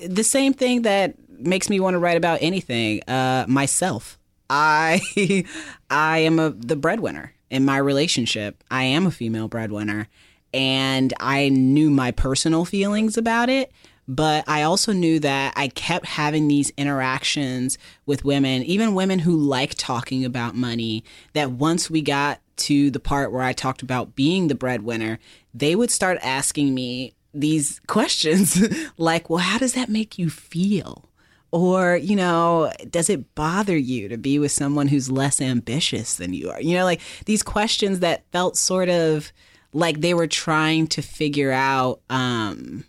the 0.06 0.23
same 0.23 0.52
thing 0.52 0.82
that 0.82 1.14
makes 1.31 1.70
me 1.70 1.81
want 1.81 1.94
to 1.94 1.99
write 1.99 2.19
about 2.19 2.40
anything. 2.43 3.02
Uh, 3.08 3.46
myself. 3.49 4.19
I, 4.50 5.00
I 5.90 6.19
am 6.19 6.38
a 6.38 6.50
the 6.50 6.76
breadwinner 6.76 7.32
in 7.49 7.64
my 7.64 7.78
relationship. 7.78 8.62
I 8.70 8.84
am 8.84 9.06
a 9.06 9.11
female 9.11 9.49
breadwinner, 9.49 10.08
and 10.52 11.14
I 11.20 11.49
knew 11.49 11.88
my 11.88 12.11
personal 12.11 12.67
feelings 12.67 13.17
about 13.17 13.49
it. 13.49 13.73
But 14.08 14.44
I 14.47 14.62
also 14.62 14.93
knew 14.93 15.19
that 15.20 15.53
I 15.56 15.69
kept 15.69 16.06
having 16.06 16.47
these 16.47 16.70
interactions 16.76 17.76
with 18.05 18.25
women, 18.25 18.62
even 18.62 18.94
women 18.94 19.20
who 19.20 19.37
like 19.37 19.75
talking 19.75 20.25
about 20.25 20.55
money, 20.55 21.03
that 21.32 21.50
once 21.50 21.91
we 21.91 22.03
got 22.03 22.41
to 22.56 22.91
the 22.91 23.00
part 23.00 23.32
where 23.32 23.43
I 23.43 23.53
talked 23.53 23.82
about 23.82 24.14
being 24.14 24.49
the 24.49 24.55
breadwinner, 24.55 25.19
they 25.53 25.75
would 25.75 25.91
start 25.91 26.19
asking 26.23 26.75
me 26.75 27.14
these 27.35 27.81
questions 27.87 28.62
like, 28.97 29.29
well, 29.29 29.41
how 29.41 29.58
does 29.58 29.75
that 29.75 29.88
make 29.88 30.19
you 30.19 30.31
feel? 30.31 31.09
Or, 31.52 31.97
you 31.97 32.17
know, 32.17 32.73
does 32.91 33.09
it 33.09 33.35
bother 33.35 33.76
you 33.76 34.09
to 34.09 34.19
be 34.19 34.38
with 34.38 34.52
someone 34.52 34.88
who's 34.88 35.11
less 35.11 35.41
ambitious 35.41 36.17
than 36.17 36.32
you 36.32 36.50
are? 36.50 36.61
You 36.61 36.76
know, 36.76 36.85
like 36.85 37.00
these 37.25 37.43
questions 37.43 38.00
that 38.00 38.25
felt 38.31 38.56
sort 38.56 38.88
of 38.88 39.32
like 39.73 40.00
they 40.00 40.14
were 40.14 40.26
trying 40.26 40.87
to 40.88 41.02
figure 41.02 41.52
out 41.52 42.00
um, 42.11 42.85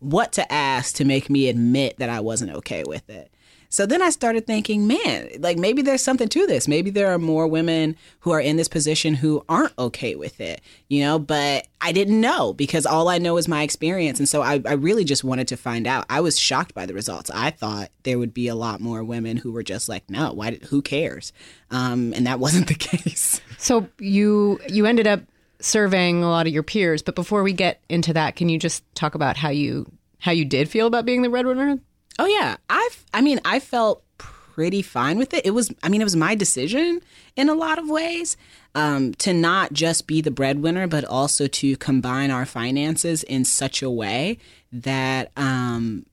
what 0.00 0.32
to 0.32 0.52
ask 0.52 0.96
to 0.96 1.04
make 1.04 1.30
me 1.30 1.48
admit 1.48 1.98
that 1.98 2.10
I 2.10 2.20
wasn't 2.20 2.52
okay 2.52 2.84
with 2.84 3.08
it. 3.08 3.30
So 3.72 3.86
then 3.86 4.02
I 4.02 4.10
started 4.10 4.48
thinking, 4.48 4.88
man, 4.88 5.28
like 5.38 5.56
maybe 5.56 5.80
there's 5.80 6.02
something 6.02 6.28
to 6.28 6.46
this. 6.46 6.66
Maybe 6.66 6.90
there 6.90 7.12
are 7.12 7.18
more 7.18 7.46
women 7.46 7.96
who 8.20 8.32
are 8.32 8.40
in 8.40 8.56
this 8.56 8.66
position 8.66 9.14
who 9.14 9.44
aren't 9.48 9.78
okay 9.78 10.16
with 10.16 10.40
it, 10.40 10.60
you 10.88 11.04
know, 11.04 11.20
but 11.20 11.68
I 11.80 11.92
didn't 11.92 12.20
know 12.20 12.52
because 12.52 12.84
all 12.84 13.08
I 13.08 13.18
know 13.18 13.36
is 13.36 13.46
my 13.46 13.62
experience. 13.62 14.18
And 14.18 14.28
so 14.28 14.42
I, 14.42 14.60
I 14.66 14.72
really 14.72 15.04
just 15.04 15.22
wanted 15.22 15.46
to 15.48 15.56
find 15.56 15.86
out. 15.86 16.04
I 16.10 16.20
was 16.20 16.36
shocked 16.36 16.74
by 16.74 16.84
the 16.84 16.94
results. 16.94 17.30
I 17.32 17.50
thought 17.50 17.90
there 18.02 18.18
would 18.18 18.34
be 18.34 18.48
a 18.48 18.56
lot 18.56 18.80
more 18.80 19.04
women 19.04 19.36
who 19.36 19.52
were 19.52 19.62
just 19.62 19.88
like, 19.88 20.10
no, 20.10 20.32
why, 20.32 20.56
who 20.68 20.82
cares? 20.82 21.32
Um, 21.70 22.12
and 22.12 22.26
that 22.26 22.40
wasn't 22.40 22.66
the 22.66 22.74
case. 22.74 23.40
So 23.56 23.88
you 24.00 24.58
you 24.68 24.84
ended 24.84 25.06
up 25.06 25.20
surveying 25.60 26.22
a 26.22 26.30
lot 26.30 26.46
of 26.46 26.52
your 26.52 26.62
peers, 26.62 27.02
but 27.02 27.14
before 27.14 27.42
we 27.42 27.52
get 27.52 27.80
into 27.88 28.12
that, 28.14 28.36
can 28.36 28.48
you 28.48 28.58
just 28.58 28.82
talk 28.94 29.14
about 29.14 29.36
how 29.36 29.50
you 29.50 29.90
how 30.18 30.32
you 30.32 30.44
did 30.44 30.68
feel 30.68 30.86
about 30.86 31.06
being 31.06 31.22
the 31.22 31.28
breadwinner? 31.28 31.78
Oh 32.18 32.26
yeah, 32.26 32.56
I've. 32.68 33.04
I 33.14 33.20
mean, 33.20 33.40
I 33.44 33.60
felt 33.60 34.02
pretty 34.18 34.82
fine 34.82 35.18
with 35.18 35.32
it. 35.32 35.46
It 35.46 35.52
was. 35.52 35.72
I 35.82 35.88
mean, 35.88 36.00
it 36.00 36.04
was 36.04 36.16
my 36.16 36.34
decision 36.34 37.00
in 37.36 37.48
a 37.48 37.54
lot 37.54 37.78
of 37.78 37.88
ways 37.88 38.36
um, 38.74 39.14
to 39.14 39.32
not 39.32 39.72
just 39.72 40.06
be 40.06 40.20
the 40.20 40.30
breadwinner, 40.30 40.86
but 40.86 41.04
also 41.04 41.46
to 41.46 41.76
combine 41.78 42.30
our 42.30 42.46
finances 42.46 43.22
in 43.22 43.44
such 43.44 43.82
a 43.82 43.90
way 43.90 44.38
that 44.72 45.32
um, 45.36 46.04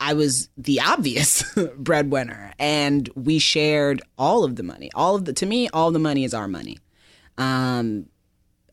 I 0.00 0.14
was 0.14 0.48
the 0.56 0.80
obvious 0.80 1.44
breadwinner, 1.76 2.52
and 2.58 3.08
we 3.14 3.38
shared 3.38 4.02
all 4.18 4.44
of 4.44 4.56
the 4.56 4.62
money. 4.62 4.90
All 4.94 5.14
of 5.14 5.24
the. 5.24 5.32
To 5.34 5.46
me, 5.46 5.68
all 5.68 5.92
the 5.92 5.98
money 5.98 6.24
is 6.24 6.34
our 6.34 6.48
money. 6.48 6.78
Um, 7.38 8.06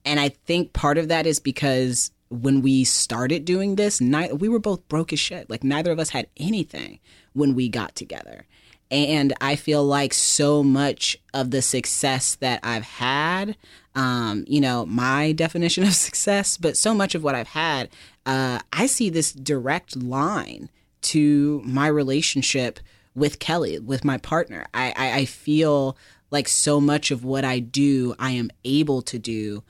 and 0.10 0.20
I 0.20 0.30
think 0.30 0.74
part 0.74 0.98
of 0.98 1.08
that 1.10 1.28
is 1.28 1.40
because 1.40 2.10
when 2.30 2.64
we 2.64 2.84
started 2.84 3.46
doing 3.46 3.76
this, 3.76 4.02
ni- 4.02 4.34
we 4.34 4.50
were 4.50 4.58
both 4.58 4.88
broke 4.88 5.14
as 5.14 5.20
shit. 5.20 5.52
Like 5.52 5.64
neither 5.64 5.92
of 5.92 6.00
us 6.00 6.10
had 6.10 6.26
anything 6.36 7.00
when 7.34 7.54
we 7.54 7.70
got 7.70 7.94
together. 7.94 8.48
And 8.90 9.36
I 9.40 9.56
feel 9.56 9.86
like 9.86 10.16
so 10.16 10.64
much 10.64 11.16
of 11.32 11.52
the 11.52 11.62
success 11.62 12.34
that 12.38 12.60
I've 12.64 12.86
had, 12.86 13.56
um, 13.94 14.46
you 14.48 14.60
know, 14.60 14.84
my 14.88 15.32
definition 15.44 15.84
of 15.84 15.94
success, 15.94 16.58
but 16.58 16.76
so 16.76 16.96
much 16.96 17.14
of 17.14 17.24
what 17.24 17.36
I've 17.36 17.50
had, 17.50 17.90
uh, 18.26 18.62
I 18.74 18.88
see 18.88 19.12
this 19.12 19.32
direct 19.32 19.96
line 19.96 20.72
to 21.02 21.62
my 21.64 21.86
relationship 21.86 22.80
with 23.14 23.38
Kelly, 23.38 23.78
with 23.78 24.04
my 24.04 24.18
partner. 24.18 24.66
I, 24.74 24.92
I, 24.98 25.12
I 25.20 25.26
feel 25.26 25.96
like 26.32 26.48
so 26.48 26.82
much 26.82 27.12
of 27.12 27.24
what 27.24 27.46
I 27.46 27.60
do, 27.60 28.16
I 28.18 28.32
am 28.32 28.50
able 28.66 29.04
to 29.04 29.20
do 29.20 29.64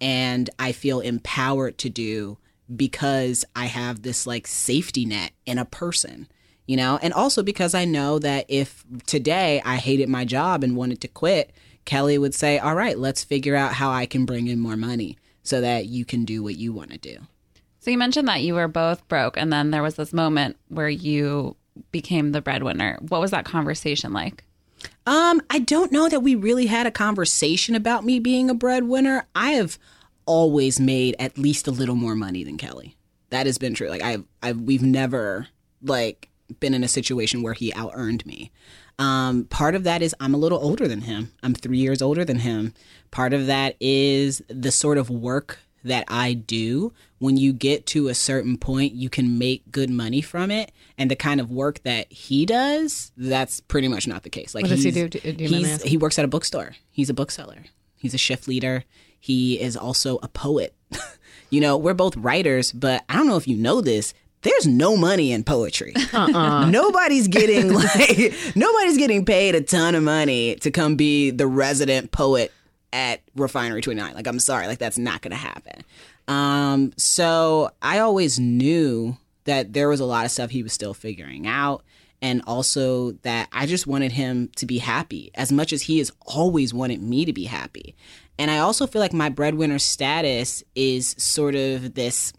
and 0.00 0.50
I 0.58 0.72
feel 0.72 1.00
empowered 1.00 1.78
to 1.78 1.90
do 1.90 2.38
because 2.74 3.44
I 3.54 3.66
have 3.66 4.02
this 4.02 4.26
like 4.26 4.46
safety 4.46 5.04
net 5.04 5.32
in 5.44 5.58
a 5.58 5.64
person, 5.64 6.28
you 6.66 6.76
know, 6.76 6.98
and 7.02 7.12
also 7.12 7.42
because 7.42 7.74
I 7.74 7.84
know 7.84 8.18
that 8.18 8.46
if 8.48 8.84
today 9.06 9.62
I 9.64 9.76
hated 9.76 10.08
my 10.08 10.24
job 10.24 10.64
and 10.64 10.76
wanted 10.76 11.00
to 11.02 11.08
quit, 11.08 11.52
Kelly 11.84 12.18
would 12.18 12.34
say, 12.34 12.58
All 12.58 12.74
right, 12.74 12.98
let's 12.98 13.24
figure 13.24 13.56
out 13.56 13.74
how 13.74 13.90
I 13.90 14.06
can 14.06 14.26
bring 14.26 14.48
in 14.48 14.58
more 14.58 14.76
money 14.76 15.16
so 15.42 15.60
that 15.60 15.86
you 15.86 16.04
can 16.04 16.24
do 16.24 16.42
what 16.42 16.56
you 16.56 16.72
want 16.72 16.90
to 16.90 16.98
do. 16.98 17.18
So 17.78 17.90
you 17.92 17.98
mentioned 17.98 18.26
that 18.26 18.42
you 18.42 18.54
were 18.54 18.66
both 18.66 19.06
broke, 19.06 19.36
and 19.36 19.52
then 19.52 19.70
there 19.70 19.82
was 19.82 19.94
this 19.94 20.12
moment 20.12 20.56
where 20.68 20.88
you 20.88 21.54
became 21.92 22.32
the 22.32 22.42
breadwinner. 22.42 22.98
What 23.08 23.20
was 23.20 23.30
that 23.30 23.44
conversation 23.44 24.12
like? 24.12 24.42
Um, 25.06 25.40
I 25.50 25.60
don't 25.60 25.92
know 25.92 26.08
that 26.08 26.20
we 26.20 26.34
really 26.34 26.66
had 26.66 26.86
a 26.86 26.90
conversation 26.90 27.74
about 27.74 28.04
me 28.04 28.18
being 28.18 28.50
a 28.50 28.54
breadwinner. 28.54 29.26
I 29.34 29.52
have 29.52 29.78
always 30.26 30.80
made 30.80 31.14
at 31.18 31.38
least 31.38 31.68
a 31.68 31.70
little 31.70 31.94
more 31.94 32.16
money 32.16 32.42
than 32.42 32.56
Kelly. 32.58 32.96
That 33.30 33.46
has 33.46 33.58
been 33.58 33.74
true. 33.74 33.88
Like 33.88 34.02
I've, 34.02 34.24
I've 34.42 34.60
we've 34.60 34.82
never 34.82 35.46
like 35.82 36.28
been 36.60 36.74
in 36.74 36.84
a 36.84 36.88
situation 36.88 37.42
where 37.42 37.54
he 37.54 37.72
out 37.72 37.92
earned 37.94 38.26
me. 38.26 38.50
Um, 38.98 39.44
part 39.44 39.74
of 39.74 39.84
that 39.84 40.02
is 40.02 40.14
I'm 40.20 40.34
a 40.34 40.38
little 40.38 40.58
older 40.58 40.88
than 40.88 41.02
him. 41.02 41.32
I'm 41.42 41.54
three 41.54 41.78
years 41.78 42.00
older 42.00 42.24
than 42.24 42.40
him. 42.40 42.72
Part 43.10 43.32
of 43.32 43.46
that 43.46 43.76
is 43.78 44.42
the 44.48 44.72
sort 44.72 44.98
of 44.98 45.10
work 45.10 45.58
that 45.86 46.04
I 46.08 46.34
do. 46.34 46.92
When 47.18 47.36
you 47.36 47.52
get 47.52 47.86
to 47.86 48.08
a 48.08 48.14
certain 48.14 48.58
point, 48.58 48.92
you 48.92 49.08
can 49.08 49.38
make 49.38 49.70
good 49.70 49.88
money 49.88 50.20
from 50.20 50.50
it. 50.50 50.72
And 50.98 51.10
the 51.10 51.16
kind 51.16 51.40
of 51.40 51.50
work 51.50 51.82
that 51.84 52.12
he 52.12 52.44
does, 52.44 53.12
that's 53.16 53.60
pretty 53.60 53.88
much 53.88 54.06
not 54.06 54.22
the 54.22 54.30
case. 54.30 54.54
Like 54.54 54.64
What 54.64 54.70
does 54.70 54.84
he 54.84 54.90
do? 54.90 55.08
Do- 55.08 55.20
do 55.20 55.44
you 55.44 55.50
mind 55.50 55.64
me 55.64 55.70
he's, 55.70 55.82
he 55.82 55.96
works 55.96 56.18
at 56.18 56.24
a 56.24 56.28
bookstore. 56.28 56.76
He's 56.90 57.10
a 57.10 57.14
bookseller. 57.14 57.64
He's 57.96 58.14
a 58.14 58.18
shift 58.18 58.46
leader. 58.46 58.84
He 59.18 59.60
is 59.60 59.76
also 59.76 60.18
a 60.22 60.28
poet. 60.28 60.74
you 61.50 61.60
know, 61.60 61.76
we're 61.76 61.94
both 61.94 62.16
writers, 62.16 62.72
but 62.72 63.04
I 63.08 63.14
don't 63.16 63.26
know 63.26 63.36
if 63.36 63.48
you 63.48 63.56
know 63.56 63.80
this. 63.80 64.14
There's 64.42 64.66
no 64.66 64.96
money 64.96 65.32
in 65.32 65.42
poetry. 65.42 65.92
Uh-uh. 66.12 66.66
nobody's 66.70 67.26
getting 67.26 67.72
like 67.72 68.34
nobody's 68.54 68.98
getting 68.98 69.24
paid 69.24 69.54
a 69.54 69.60
ton 69.60 69.94
of 69.94 70.02
money 70.04 70.54
to 70.56 70.70
come 70.70 70.94
be 70.96 71.30
the 71.30 71.46
resident 71.46 72.12
poet 72.12 72.52
at 72.96 73.20
Refinery 73.36 73.82
29. 73.82 74.14
Like 74.14 74.26
I'm 74.26 74.38
sorry, 74.38 74.66
like 74.66 74.78
that's 74.78 74.96
not 74.96 75.20
going 75.20 75.32
to 75.32 75.36
happen. 75.36 75.82
Um 76.26 76.92
so 76.96 77.70
I 77.82 77.98
always 77.98 78.40
knew 78.40 79.18
that 79.44 79.74
there 79.74 79.88
was 79.88 80.00
a 80.00 80.06
lot 80.06 80.24
of 80.24 80.30
stuff 80.30 80.50
he 80.50 80.62
was 80.62 80.72
still 80.72 80.94
figuring 80.94 81.46
out 81.46 81.84
and 82.22 82.42
also 82.46 83.12
that 83.22 83.48
I 83.52 83.66
just 83.66 83.86
wanted 83.86 84.12
him 84.12 84.48
to 84.56 84.64
be 84.64 84.78
happy 84.78 85.30
as 85.34 85.52
much 85.52 85.72
as 85.74 85.82
he 85.82 85.98
has 85.98 86.10
always 86.22 86.72
wanted 86.72 87.02
me 87.02 87.26
to 87.26 87.32
be 87.32 87.44
happy. 87.44 87.94
And 88.38 88.50
I 88.50 88.58
also 88.58 88.86
feel 88.86 89.00
like 89.00 89.12
my 89.12 89.28
breadwinner 89.28 89.78
status 89.78 90.64
is 90.74 91.14
sort 91.18 91.54
of 91.54 91.94
this 91.94 92.32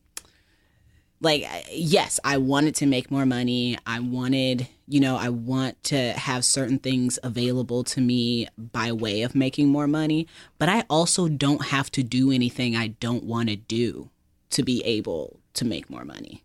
like 1.19 1.47
yes 1.71 2.19
i 2.23 2.37
wanted 2.37 2.75
to 2.75 2.85
make 2.85 3.09
more 3.09 3.25
money. 3.25 3.77
I 3.85 3.99
wanted 3.99 4.67
you 4.87 4.99
know 4.99 5.17
i 5.17 5.29
want 5.29 5.81
to 5.85 6.13
have 6.13 6.45
certain 6.45 6.79
things 6.79 7.19
available 7.23 7.83
to 7.85 8.01
me 8.01 8.47
by 8.57 8.91
way 8.91 9.23
of 9.23 9.35
making 9.35 9.67
more 9.67 9.87
money. 9.87 10.27
But 10.57 10.69
i 10.69 10.83
also 10.89 11.27
don't 11.27 11.67
have 11.67 11.91
to 11.91 12.03
do 12.03 12.31
anything 12.31 12.75
i 12.75 12.87
don't 12.87 13.23
want 13.23 13.49
to 13.49 13.55
do 13.55 14.09
to 14.51 14.63
be 14.63 14.83
able 14.83 15.39
to 15.55 15.65
make 15.65 15.89
more 15.89 16.05
money. 16.05 16.43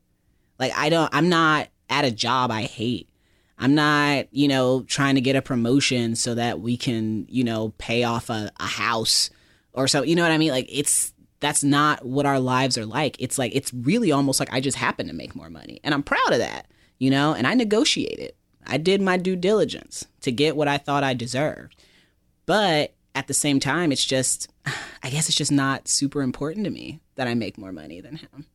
Like 0.59 0.73
i 0.77 0.89
don't 0.89 1.15
i'm 1.15 1.29
not 1.29 1.69
at 1.91 2.05
a 2.05 2.11
job 2.11 2.51
i 2.51 2.63
hate. 2.63 3.09
I'm 3.59 3.75
not 3.75 4.27
you 4.33 4.49
know 4.49 4.83
trying 4.83 5.17
to 5.17 5.21
get 5.21 5.37
a 5.37 5.43
promotion 5.43 6.17
so 6.17 6.35
that 6.35 6.61
we 6.61 6.77
can 6.77 7.27
you 7.29 7.45
know 7.45 7.75
pay 7.79 8.05
off 8.05 8.31
a, 8.31 8.51
a 8.59 8.67
house 8.67 9.31
or 9.75 9.87
so. 9.87 10.03
You 10.03 10.17
know 10.17 10.23
what 10.23 10.33
i 10.33 10.39
mean? 10.39 10.51
Like 10.51 10.69
it's 10.71 11.13
that's 11.43 11.63
not 11.63 12.05
what 12.07 12.25
our 12.25 12.41
lives 12.41 12.79
are 12.79 12.87
like 12.87 13.17
it's 13.21 13.39
like 13.39 13.55
it's 13.55 13.73
really 13.75 14.11
almost 14.11 14.41
like 14.41 14.53
i 14.53 14.61
just 14.61 14.79
happen 14.79 15.07
to 15.07 15.13
make 15.13 15.37
more 15.37 15.51
money 15.51 15.79
and 15.85 15.93
i'm 15.93 16.03
proud 16.03 16.33
of 16.33 16.39
that 16.39 16.67
you 16.99 17.11
know 17.11 17.35
and 17.35 17.47
i 17.47 17.53
negotiated 17.53 18.33
i 18.67 18.79
did 18.79 19.03
my 19.03 19.19
due 19.19 19.37
diligence 19.37 20.07
to 20.23 20.33
get 20.33 20.57
what 20.57 20.69
i 20.69 20.79
thought 20.79 21.05
i 21.05 21.13
deserved 21.13 21.77
but 22.47 22.95
at 23.15 23.27
the 23.27 23.35
same 23.35 23.61
time 23.61 23.93
it's 23.93 24.07
just 24.07 24.49
i 25.03 25.11
guess 25.11 25.29
it's 25.29 25.37
just 25.37 25.53
not 25.53 25.87
super 25.87 26.23
important 26.23 26.65
to 26.65 26.71
me 26.71 27.01
that 27.17 27.29
i 27.29 27.35
make 27.35 27.59
more 27.59 27.73
money 27.73 28.01
than 28.01 28.17
him 28.17 28.47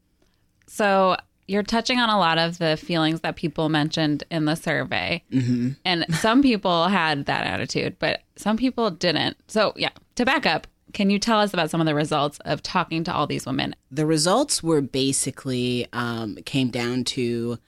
So 0.67 1.15
you're 1.47 1.63
touching 1.63 1.99
on 1.99 2.09
a 2.09 2.19
lot 2.19 2.37
of 2.37 2.57
the 2.57 2.77
feelings 2.77 3.21
that 3.21 3.35
people 3.35 3.69
mentioned 3.69 4.23
in 4.29 4.45
the 4.45 4.55
survey. 4.55 5.23
Mm-hmm. 5.31 5.71
And 5.85 6.05
some 6.15 6.41
people 6.41 6.87
had 6.89 7.25
that 7.25 7.47
attitude, 7.47 7.97
but 7.99 8.21
some 8.35 8.57
people 8.57 8.91
didn't. 8.91 9.37
So, 9.47 9.73
yeah, 9.77 9.91
to 10.15 10.25
back 10.25 10.45
up, 10.45 10.67
can 10.97 11.11
you 11.11 11.19
tell 11.19 11.39
us 11.39 11.53
about 11.53 11.69
some 11.69 11.79
of 11.79 11.85
the 11.85 11.93
results 11.93 12.39
of 12.43 12.63
talking 12.63 13.03
to 13.03 13.13
all 13.13 13.27
these 13.27 13.45
women? 13.45 13.75
the 13.91 14.07
results 14.07 14.63
were 14.63 14.81
basically 14.81 15.87
um, 15.93 16.37
came 16.37 16.69
down 16.69 17.03
to 17.03 17.59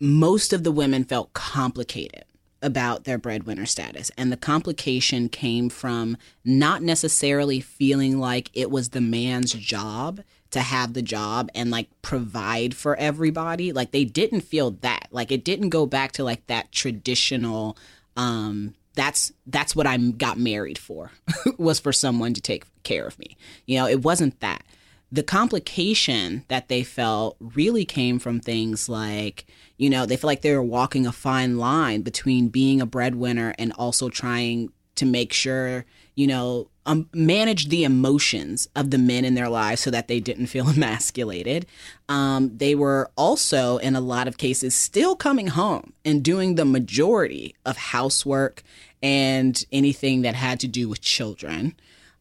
most 0.00 0.54
of 0.54 0.64
the 0.64 0.72
women 0.72 1.04
felt 1.04 1.34
complicated 1.34 2.24
about 2.62 3.04
their 3.04 3.18
breadwinner 3.18 3.66
status. 3.66 4.10
And 4.16 4.32
the 4.32 4.38
complication 4.38 5.28
came 5.28 5.68
from 5.68 6.16
not 6.46 6.82
necessarily 6.82 7.60
feeling 7.60 8.18
like 8.18 8.50
it 8.54 8.70
was 8.70 8.88
the 8.88 9.02
man's 9.02 9.52
job 9.52 10.22
to 10.52 10.60
have 10.60 10.94
the 10.94 11.02
job 11.02 11.50
and 11.54 11.70
like 11.70 11.90
provide 12.00 12.74
for 12.74 12.96
everybody. 12.96 13.70
Like 13.70 13.90
they 13.90 14.06
didn't 14.06 14.40
feel 14.40 14.70
that. 14.70 15.08
Like 15.10 15.30
it 15.30 15.44
didn't 15.44 15.68
go 15.68 15.84
back 15.84 16.12
to 16.12 16.24
like 16.24 16.46
that 16.46 16.72
traditional 16.72 17.76
um 18.16 18.74
that's 18.94 19.32
that's 19.46 19.76
what 19.76 19.86
I 19.86 19.96
got 19.96 20.38
married 20.38 20.78
for 20.78 21.12
was 21.58 21.80
for 21.80 21.92
someone 21.92 22.34
to 22.34 22.40
take 22.40 22.64
care 22.82 23.06
of 23.06 23.18
me. 23.18 23.36
You 23.66 23.78
know, 23.78 23.86
it 23.86 24.02
wasn't 24.02 24.40
that. 24.40 24.64
The 25.12 25.22
complication 25.24 26.44
that 26.48 26.68
they 26.68 26.84
felt 26.84 27.36
really 27.40 27.84
came 27.84 28.20
from 28.20 28.38
things 28.38 28.88
like, 28.88 29.46
you 29.76 29.90
know, 29.90 30.06
they 30.06 30.16
feel 30.16 30.28
like 30.28 30.42
they 30.42 30.54
were 30.54 30.62
walking 30.62 31.04
a 31.04 31.12
fine 31.12 31.58
line 31.58 32.02
between 32.02 32.48
being 32.48 32.80
a 32.80 32.86
breadwinner 32.86 33.52
and 33.58 33.72
also 33.72 34.08
trying 34.08 34.70
to 35.00 35.06
make 35.06 35.32
sure, 35.32 35.86
you 36.14 36.26
know, 36.26 36.68
um, 36.84 37.08
manage 37.14 37.68
the 37.68 37.84
emotions 37.84 38.68
of 38.76 38.90
the 38.90 38.98
men 38.98 39.24
in 39.24 39.34
their 39.34 39.48
lives 39.48 39.80
so 39.80 39.90
that 39.90 40.08
they 40.08 40.20
didn't 40.20 40.48
feel 40.48 40.68
emasculated. 40.68 41.64
Um, 42.10 42.54
they 42.54 42.74
were 42.74 43.10
also, 43.16 43.78
in 43.78 43.96
a 43.96 44.00
lot 44.00 44.28
of 44.28 44.36
cases, 44.36 44.74
still 44.74 45.16
coming 45.16 45.46
home 45.46 45.94
and 46.04 46.22
doing 46.22 46.56
the 46.56 46.66
majority 46.66 47.54
of 47.64 47.78
housework 47.78 48.62
and 49.02 49.64
anything 49.72 50.20
that 50.20 50.34
had 50.34 50.60
to 50.60 50.68
do 50.68 50.86
with 50.86 51.00
children. 51.00 51.74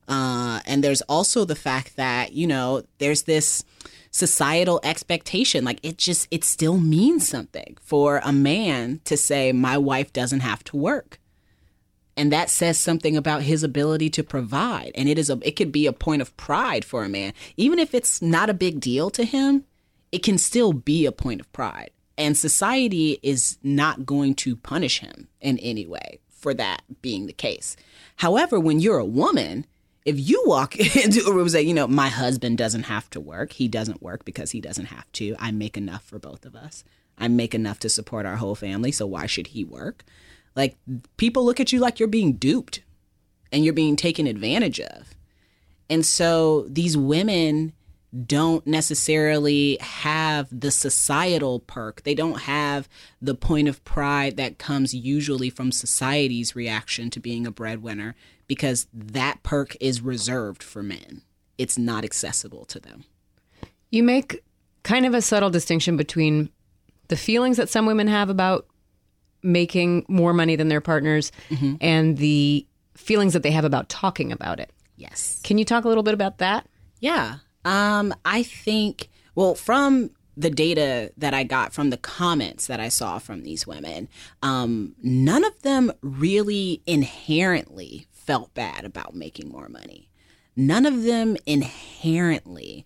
Uh, 0.07 0.61
and 0.65 0.81
there's 0.81 1.01
also 1.01 1.43
the 1.43 1.55
fact 1.55 1.97
that, 1.97 2.31
you 2.31 2.47
know, 2.47 2.83
there's 2.99 3.23
this 3.23 3.65
societal 4.09 4.79
expectation. 4.83 5.65
Like 5.65 5.81
it 5.83 5.97
just, 5.97 6.29
it 6.31 6.45
still 6.45 6.77
means 6.77 7.27
something 7.27 7.75
for 7.81 8.21
a 8.23 8.31
man 8.31 9.01
to 9.03 9.17
say, 9.17 9.51
my 9.51 9.77
wife 9.77 10.13
doesn't 10.13 10.39
have 10.39 10.63
to 10.63 10.77
work 10.77 11.19
and 12.19 12.33
that 12.33 12.49
says 12.49 12.77
something 12.77 13.15
about 13.15 13.43
his 13.43 13.63
ability 13.63 14.09
to 14.09 14.23
provide. 14.25 14.91
And 14.93 15.07
it 15.07 15.17
is 15.17 15.29
a 15.29 15.39
it 15.41 15.55
could 15.55 15.71
be 15.71 15.87
a 15.87 15.93
point 15.93 16.21
of 16.21 16.35
pride 16.35 16.83
for 16.83 17.05
a 17.05 17.09
man. 17.09 17.31
Even 17.55 17.79
if 17.79 17.93
it's 17.95 18.21
not 18.21 18.49
a 18.49 18.53
big 18.53 18.81
deal 18.81 19.09
to 19.11 19.23
him 19.23 19.63
it 20.11 20.21
can 20.21 20.37
still 20.37 20.73
be 20.73 21.05
a 21.05 21.13
point 21.13 21.39
of 21.39 21.51
pride. 21.53 21.91
And 22.17 22.35
society 22.35 23.19
is 23.23 23.57
not 23.63 24.05
going 24.05 24.35
to 24.35 24.57
punish 24.57 24.99
him 24.99 25.29
in 25.39 25.59
any 25.59 25.85
way 25.85 26.19
for 26.29 26.53
that 26.55 26.81
being 27.01 27.25
the 27.25 27.31
case. 27.31 27.77
However 28.17 28.59
when 28.59 28.81
you're 28.81 28.99
a 28.99 29.05
woman 29.05 29.65
if 30.03 30.19
you 30.19 30.43
walk 30.45 30.75
into 30.97 31.25
a 31.25 31.31
room 31.31 31.43
and 31.43 31.51
say 31.51 31.61
you 31.61 31.73
know 31.73 31.87
my 31.87 32.09
husband 32.09 32.57
doesn't 32.57 32.83
have 32.83 33.09
to 33.11 33.21
work. 33.21 33.53
He 33.53 33.69
doesn't 33.69 34.01
work 34.01 34.25
because 34.25 34.51
he 34.51 34.59
doesn't 34.59 34.87
have 34.87 35.09
to. 35.13 35.37
I 35.39 35.51
make 35.51 35.77
enough 35.77 36.03
for 36.03 36.19
both 36.19 36.45
of 36.45 36.53
us. 36.53 36.83
I 37.17 37.29
make 37.29 37.55
enough 37.55 37.79
to 37.79 37.89
support 37.89 38.25
our 38.25 38.35
whole 38.35 38.55
family 38.55 38.91
so 38.91 39.07
why 39.07 39.25
should 39.25 39.47
he 39.47 39.63
work 39.63 40.03
like 40.55 40.77
people 41.17 41.45
look 41.45 41.59
at 41.59 41.71
you 41.71 41.79
like 41.79 41.99
you're 41.99 42.07
being 42.07 42.33
duped 42.33 42.81
and 43.51 43.63
you're 43.63 43.73
being 43.73 43.95
taken 43.95 44.27
advantage 44.27 44.79
of. 44.79 45.15
And 45.89 46.05
so 46.05 46.65
these 46.69 46.95
women 46.95 47.73
don't 48.25 48.65
necessarily 48.65 49.77
have 49.81 50.47
the 50.51 50.71
societal 50.71 51.59
perk. 51.59 52.03
They 52.03 52.15
don't 52.15 52.41
have 52.41 52.89
the 53.21 53.35
point 53.35 53.67
of 53.67 53.83
pride 53.83 54.37
that 54.37 54.57
comes 54.57 54.93
usually 54.93 55.49
from 55.49 55.71
society's 55.71 56.55
reaction 56.55 57.09
to 57.11 57.19
being 57.19 57.45
a 57.45 57.51
breadwinner 57.51 58.15
because 58.47 58.87
that 58.93 59.43
perk 59.43 59.77
is 59.79 60.01
reserved 60.01 60.63
for 60.63 60.81
men. 60.81 61.21
It's 61.57 61.77
not 61.77 62.03
accessible 62.03 62.65
to 62.65 62.79
them. 62.79 63.03
You 63.91 64.01
make 64.01 64.43
kind 64.83 65.05
of 65.05 65.13
a 65.13 65.21
subtle 65.21 65.49
distinction 65.49 65.97
between 65.97 66.49
the 67.09 67.17
feelings 67.17 67.57
that 67.57 67.69
some 67.69 67.85
women 67.85 68.07
have 68.07 68.29
about 68.29 68.65
making 69.41 70.05
more 70.07 70.33
money 70.33 70.55
than 70.55 70.67
their 70.67 70.81
partners 70.81 71.31
and 71.81 72.17
the 72.17 72.65
feelings 72.95 73.33
that 73.33 73.43
they 73.43 73.51
have 73.51 73.65
about 73.65 73.89
talking 73.89 74.31
about 74.31 74.59
it. 74.59 74.71
Yes. 74.97 75.39
Can 75.43 75.57
you 75.57 75.65
talk 75.65 75.85
a 75.85 75.87
little 75.87 76.03
bit 76.03 76.13
about 76.13 76.39
that? 76.39 76.67
Yeah. 76.99 77.35
Um, 77.65 78.13
I 78.25 78.43
think, 78.43 79.09
well, 79.35 79.55
from 79.55 80.11
the 80.35 80.49
data 80.49 81.11
that 81.17 81.33
I 81.33 81.43
got 81.43 81.73
from 81.73 81.89
the 81.89 81.97
comments 81.97 82.67
that 82.67 82.79
I 82.79 82.89
saw 82.89 83.19
from 83.19 83.43
these 83.43 83.67
women, 83.67 84.07
um, 84.41 84.95
none 85.01 85.43
of 85.43 85.61
them 85.61 85.91
really 86.01 86.81
inherently 86.85 88.07
felt 88.11 88.53
bad 88.53 88.85
about 88.85 89.15
making 89.15 89.49
more 89.49 89.69
money. 89.69 90.09
None 90.55 90.85
of 90.85 91.03
them 91.03 91.37
inherently 91.45 92.85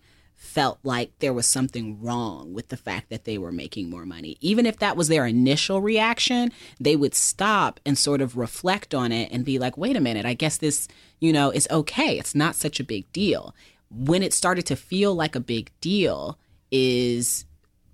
felt 0.54 0.78
like 0.84 1.18
there 1.18 1.32
was 1.32 1.48
something 1.48 2.00
wrong 2.00 2.54
with 2.54 2.68
the 2.68 2.76
fact 2.76 3.10
that 3.10 3.24
they 3.24 3.36
were 3.36 3.50
making 3.50 3.90
more 3.90 4.06
money. 4.06 4.38
Even 4.40 4.66
if 4.66 4.78
that 4.78 4.96
was 4.96 5.08
their 5.08 5.26
initial 5.26 5.80
reaction, 5.82 6.52
they 6.78 6.94
would 6.94 7.14
stop 7.14 7.80
and 7.84 7.98
sort 7.98 8.20
of 8.20 8.36
reflect 8.36 8.94
on 8.94 9.10
it 9.10 9.32
and 9.32 9.44
be 9.44 9.58
like, 9.58 9.76
wait 9.76 9.96
a 9.96 10.00
minute, 10.00 10.24
I 10.24 10.34
guess 10.34 10.56
this, 10.56 10.86
you 11.18 11.32
know, 11.32 11.50
is 11.50 11.66
okay. 11.72 12.18
It's 12.18 12.36
not 12.36 12.54
such 12.54 12.78
a 12.78 12.84
big 12.84 13.10
deal. 13.12 13.52
When 13.90 14.22
it 14.22 14.32
started 14.32 14.64
to 14.66 14.76
feel 14.76 15.12
like 15.12 15.34
a 15.34 15.40
big 15.40 15.72
deal, 15.80 16.38
is 16.70 17.44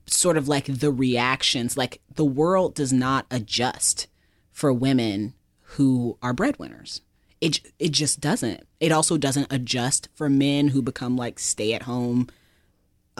sort 0.06 0.38
of 0.38 0.48
like 0.48 0.64
the 0.66 0.90
reactions, 0.90 1.76
like 1.76 2.00
the 2.14 2.24
world 2.24 2.74
does 2.74 2.92
not 2.92 3.26
adjust 3.30 4.06
for 4.52 4.72
women 4.72 5.34
who 5.60 6.16
are 6.22 6.32
breadwinners. 6.32 7.02
It, 7.40 7.60
it 7.78 7.92
just 7.92 8.20
doesn't. 8.20 8.66
It 8.80 8.92
also 8.92 9.18
doesn't 9.18 9.52
adjust 9.52 10.08
for 10.14 10.28
men 10.28 10.68
who 10.68 10.82
become 10.82 11.16
like 11.16 11.38
stay 11.38 11.74
at 11.74 11.82
home 11.82 12.28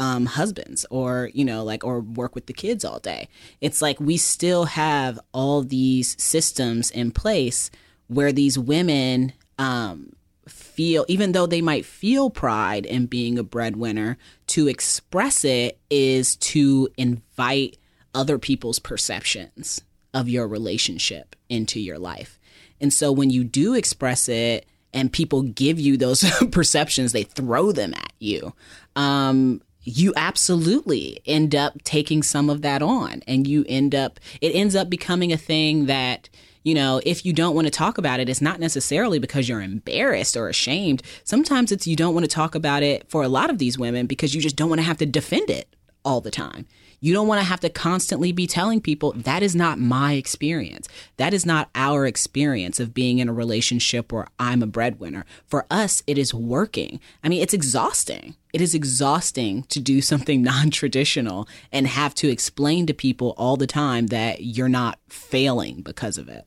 um, 0.01 0.25
husbands 0.25 0.87
or 0.91 1.31
you 1.35 1.45
know 1.45 1.63
like 1.63 1.85
or 1.85 2.01
work 2.01 2.35
with 2.35 2.47
the 2.47 2.55
kids 2.55 2.85
all 2.85 2.99
day. 2.99 3.29
It's 3.61 3.83
like 3.83 4.01
we 4.01 4.17
still 4.17 4.65
have 4.65 5.21
all 5.33 5.63
these 5.63 6.21
systems 6.21 6.91
in 6.91 7.11
place 7.13 7.71
where 8.09 8.33
these 8.33 8.59
women 8.59 9.35
um, 9.59 10.15
feel 10.49 11.05
even 11.07 11.33
though 11.33 11.47
they 11.47 11.61
might 11.61 11.85
feel 11.85 12.31
pride 12.31 12.87
in 12.87 13.07
being 13.07 13.39
a 13.39 13.45
breadwinner 13.45 14.17
to 14.49 14.69
express 14.69 15.45
it 15.45 15.79
is 15.91 16.35
to 16.37 16.89
invite 16.97 17.77
other 18.15 18.39
people's 18.39 18.79
perceptions 18.79 19.83
of 20.15 20.31
your 20.31 20.49
relationship 20.49 21.37
into 21.51 21.79
your 21.79 21.99
life. 21.99 22.41
And 22.81 22.91
so 22.91 23.13
when 23.13 23.29
you 23.29 23.45
do 23.45 23.75
express 23.75 24.31
it 24.31 24.65
and 24.95 25.13
people 25.13 25.43
give 25.43 25.79
you 25.79 25.99
those 25.99 26.25
perceptions 26.51 27.13
they 27.13 27.23
throw 27.23 27.71
them 27.71 27.93
at 27.95 28.13
you 28.19 28.55
um, 28.97 29.61
you 29.99 30.13
absolutely 30.17 31.21
end 31.27 31.55
up 31.55 31.83
taking 31.83 32.23
some 32.23 32.49
of 32.49 32.63
that 32.63 32.83
on 32.83 33.23
and 33.27 33.47
you 33.47 33.65
end 33.69 33.95
up 33.95 34.21
it 34.41 34.51
ends 34.51 34.77
up 34.77 34.89
becoming 34.89 35.33
a 35.33 35.37
thing 35.37 35.87
that 35.87 36.29
you 36.63 36.75
know 36.75 37.01
if 37.05 37.25
you 37.25 37.33
don't 37.33 37.55
want 37.55 37.67
to 37.67 37.71
talk 37.71 37.99
about 37.99 38.21
it 38.21 38.29
it's 38.29 38.41
not 38.41 38.61
necessarily 38.61 39.19
because 39.19 39.49
you're 39.49 39.63
embarrassed 39.63 40.37
or 40.37 40.49
ashamed 40.49 41.03
sometimes 41.25 41.73
it's 41.73 41.87
you 41.87 41.97
don't 41.97 42.15
want 42.15 42.25
to 42.25 42.35
talk 42.35 42.55
about 42.55 42.83
it 42.83 43.09
for 43.11 43.23
a 43.23 43.29
lot 43.29 43.51
of 43.51 43.59
these 43.59 43.79
women 43.79 44.07
because 44.07 44.35
you 44.35 44.41
just 44.41 44.57
don't 44.57 44.69
want 44.69 44.81
to 44.81 44.87
have 44.87 44.99
to 44.99 45.07
defend 45.07 45.51
it 45.51 45.75
all 46.05 46.21
the 46.21 46.31
time 46.31 46.67
you 47.01 47.15
don't 47.15 47.27
want 47.27 47.41
to 47.41 47.47
have 47.47 47.61
to 47.61 47.71
constantly 47.71 48.31
be 48.31 48.47
telling 48.47 48.81
people 48.81 49.13
that 49.13 49.43
is 49.43 49.57
not 49.57 49.79
my 49.79 50.13
experience. 50.13 50.87
That 51.17 51.33
is 51.33 51.47
not 51.47 51.71
our 51.75 52.07
experience 52.07 52.79
of 52.79 52.93
being 52.93 53.19
in 53.19 53.29
a 53.29 53.33
relationship 53.33 54.13
where 54.13 54.27
I'm 54.39 54.63
a 54.63 54.67
breadwinner. 54.67 55.25
For 55.47 55.67
us, 55.71 56.03
it 56.07 56.19
is 56.19 56.35
working. 56.35 57.01
I 57.25 57.31
mean, 57.31 57.43
it's 57.43 57.55
exhausting. 57.55 58.37
It 58.53 58.61
is 58.61 58.75
exhausting 58.75 59.65
to 59.65 59.81
do 59.81 60.01
something 60.11 60.43
non 60.43 60.71
traditional 60.71 61.49
and 61.73 61.87
have 61.87 62.15
to 62.17 62.29
explain 62.29 62.87
to 62.87 62.95
people 62.95 63.35
all 63.37 63.57
the 63.57 63.67
time 63.67 64.09
that 64.09 64.43
you're 64.45 64.69
not 64.69 64.99
failing 65.09 65.83
because 65.83 66.19
of 66.19 66.29
it. 66.29 66.47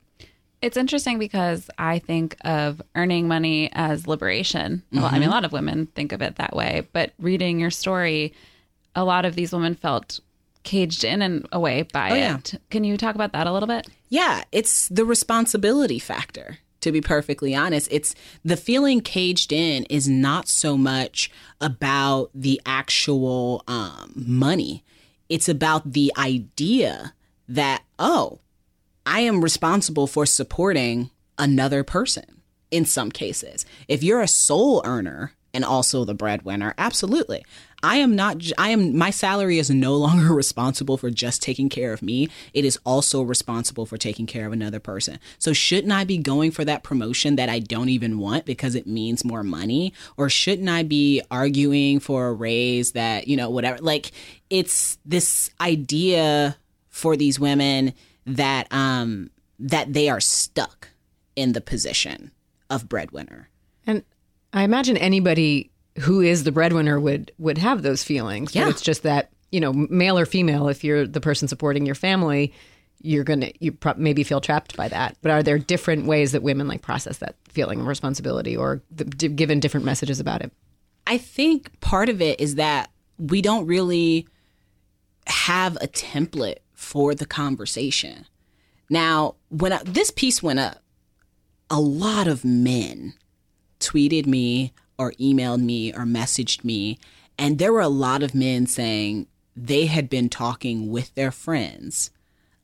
It's 0.61 0.77
interesting 0.77 1.19
because 1.19 1.69
I 1.77 1.99
think 1.99 2.37
of 2.45 2.81
earning 2.95 3.27
money 3.27 3.69
as 3.73 4.07
liberation. 4.07 4.81
Well, 4.93 5.03
I 5.03 5.11
mean, 5.11 5.23
a 5.23 5.25
mm-hmm. 5.25 5.31
lot 5.31 5.43
of 5.43 5.51
women 5.51 5.87
think 5.87 6.13
of 6.13 6.21
it 6.21 6.37
that 6.37 6.55
way, 6.55 6.87
but 6.93 7.11
reading 7.19 7.59
your 7.59 7.69
story, 7.69 8.33
a 8.95 9.03
lot 9.03 9.25
of 9.25 9.35
these 9.35 9.51
women 9.51 9.75
felt 9.75 10.21
caged 10.63 11.03
in 11.03 11.21
in 11.21 11.45
a 11.51 11.59
way 11.59 11.81
by 11.81 12.11
Oh, 12.11 12.15
yeah. 12.15 12.37
it. 12.37 12.61
Can 12.69 12.85
you 12.85 12.95
talk 12.95 13.15
about 13.15 13.33
that 13.33 13.45
a 13.45 13.51
little 13.51 13.67
bit? 13.67 13.87
Yeah, 14.07 14.43
it's 14.53 14.87
the 14.87 15.03
responsibility 15.03 15.99
factor. 15.99 16.59
To 16.83 16.91
be 16.91 16.99
perfectly 16.99 17.55
honest, 17.55 17.87
it's 17.91 18.13
the 18.43 18.57
feeling 18.57 18.99
caged 18.99 19.53
in 19.53 19.85
is 19.85 20.09
not 20.09 20.49
so 20.49 20.75
much 20.75 21.31
about 21.61 22.29
the 22.35 22.59
actual 22.65 23.63
um, 23.69 24.11
money. 24.17 24.83
It's 25.29 25.47
about 25.47 25.93
the 25.93 26.11
idea 26.17 27.13
that, 27.47 27.83
oh, 27.97 28.39
I 29.05 29.21
am 29.21 29.41
responsible 29.41 30.07
for 30.07 30.25
supporting 30.25 31.09
another 31.37 31.85
person 31.85 32.41
in 32.69 32.83
some 32.83 33.11
cases. 33.11 33.65
If 33.87 34.03
you're 34.03 34.21
a 34.21 34.27
sole 34.27 34.81
earner 34.83 35.31
and 35.53 35.63
also 35.63 36.03
the 36.03 36.13
breadwinner, 36.13 36.73
absolutely. 36.77 37.45
I 37.83 37.97
am 37.97 38.15
not, 38.15 38.41
I 38.57 38.69
am, 38.69 38.97
my 38.97 39.09
salary 39.09 39.59
is 39.59 39.69
no 39.69 39.95
longer 39.95 40.33
responsible 40.33 40.97
for 40.97 41.09
just 41.11 41.43
taking 41.43 41.67
care 41.67 41.91
of 41.91 42.01
me. 42.01 42.29
It 42.53 42.63
is 42.63 42.79
also 42.85 43.21
responsible 43.21 43.85
for 43.85 43.97
taking 43.97 44.25
care 44.25 44.47
of 44.47 44.53
another 44.53 44.79
person. 44.79 45.19
So 45.37 45.51
shouldn't 45.51 45.91
I 45.91 46.05
be 46.05 46.17
going 46.17 46.51
for 46.51 46.63
that 46.63 46.83
promotion 46.83 47.35
that 47.35 47.49
I 47.49 47.59
don't 47.59 47.89
even 47.89 48.19
want 48.19 48.45
because 48.45 48.73
it 48.73 48.87
means 48.87 49.25
more 49.25 49.43
money? 49.43 49.93
Or 50.15 50.29
shouldn't 50.29 50.69
I 50.69 50.83
be 50.83 51.21
arguing 51.29 51.99
for 51.99 52.27
a 52.27 52.33
raise 52.33 52.93
that, 52.93 53.27
you 53.27 53.35
know, 53.35 53.49
whatever? 53.49 53.77
Like 53.79 54.11
it's 54.49 54.97
this 55.05 55.51
idea 55.59 56.55
for 56.89 57.17
these 57.17 57.37
women 57.37 57.93
that, 58.25 58.71
um, 58.71 59.29
that 59.59 59.91
they 59.91 60.07
are 60.07 60.21
stuck 60.21 60.87
in 61.35 61.51
the 61.51 61.61
position 61.61 62.31
of 62.69 62.87
breadwinner. 62.87 63.49
And 63.85 64.03
I 64.53 64.63
imagine 64.63 64.95
anybody 64.95 65.71
who 65.99 66.21
is 66.21 66.43
the 66.43 66.51
breadwinner 66.51 66.99
would 66.99 67.31
would 67.37 67.57
have 67.57 67.81
those 67.81 68.03
feelings. 68.03 68.55
Yeah. 68.55 68.65
But 68.65 68.71
it's 68.71 68.81
just 68.81 69.03
that 69.03 69.29
you 69.53 69.59
know, 69.59 69.71
male 69.71 70.17
or 70.17 70.25
female, 70.25 70.67
if 70.67 70.83
you're 70.83 71.05
the 71.05 71.21
person 71.21 71.47
supporting 71.47 71.85
your 71.85 71.93
family, 71.93 72.51
you're 73.03 73.23
gonna 73.23 73.51
you 73.59 73.71
pro- 73.71 73.93
maybe 73.97 74.23
feel 74.23 74.41
trapped 74.41 74.75
by 74.75 74.87
that. 74.87 75.15
But 75.21 75.29
are 75.29 75.43
there 75.43 75.59
different 75.59 76.07
ways 76.07 76.31
that 76.31 76.41
women 76.41 76.67
like 76.67 76.81
process 76.81 77.19
that 77.19 77.35
feeling 77.49 77.79
of 77.79 77.85
responsibility, 77.85 78.57
or 78.57 78.81
the, 78.89 79.05
d- 79.05 79.27
given 79.27 79.59
different 79.59 79.85
messages 79.85 80.19
about 80.19 80.41
it? 80.41 80.51
I 81.05 81.19
think 81.19 81.79
part 81.81 82.09
of 82.09 82.19
it 82.19 82.39
is 82.39 82.55
that 82.55 82.89
we 83.19 83.43
don't 83.43 83.67
really 83.67 84.27
have 85.27 85.75
a 85.77 85.87
template 85.87 86.59
for 86.73 87.13
the 87.13 87.25
conversation. 87.25 88.25
Now, 88.89 89.35
when 89.49 89.73
I, 89.73 89.83
this 89.83 90.09
piece 90.09 90.41
went 90.41 90.59
up, 90.59 90.81
a 91.69 91.79
lot 91.79 92.27
of 92.27 92.43
men 92.43 93.13
tweeted 93.79 94.25
me 94.25 94.73
or 94.97 95.11
emailed 95.13 95.61
me 95.61 95.93
or 95.93 96.05
messaged 96.05 96.63
me, 96.63 96.99
and 97.37 97.57
there 97.57 97.73
were 97.73 97.81
a 97.81 97.87
lot 97.87 98.23
of 98.23 98.35
men 98.35 98.67
saying 98.67 99.27
they 99.55 99.85
had 99.85 100.09
been 100.09 100.29
talking 100.29 100.89
with 100.89 101.13
their 101.15 101.31
friends 101.31 102.11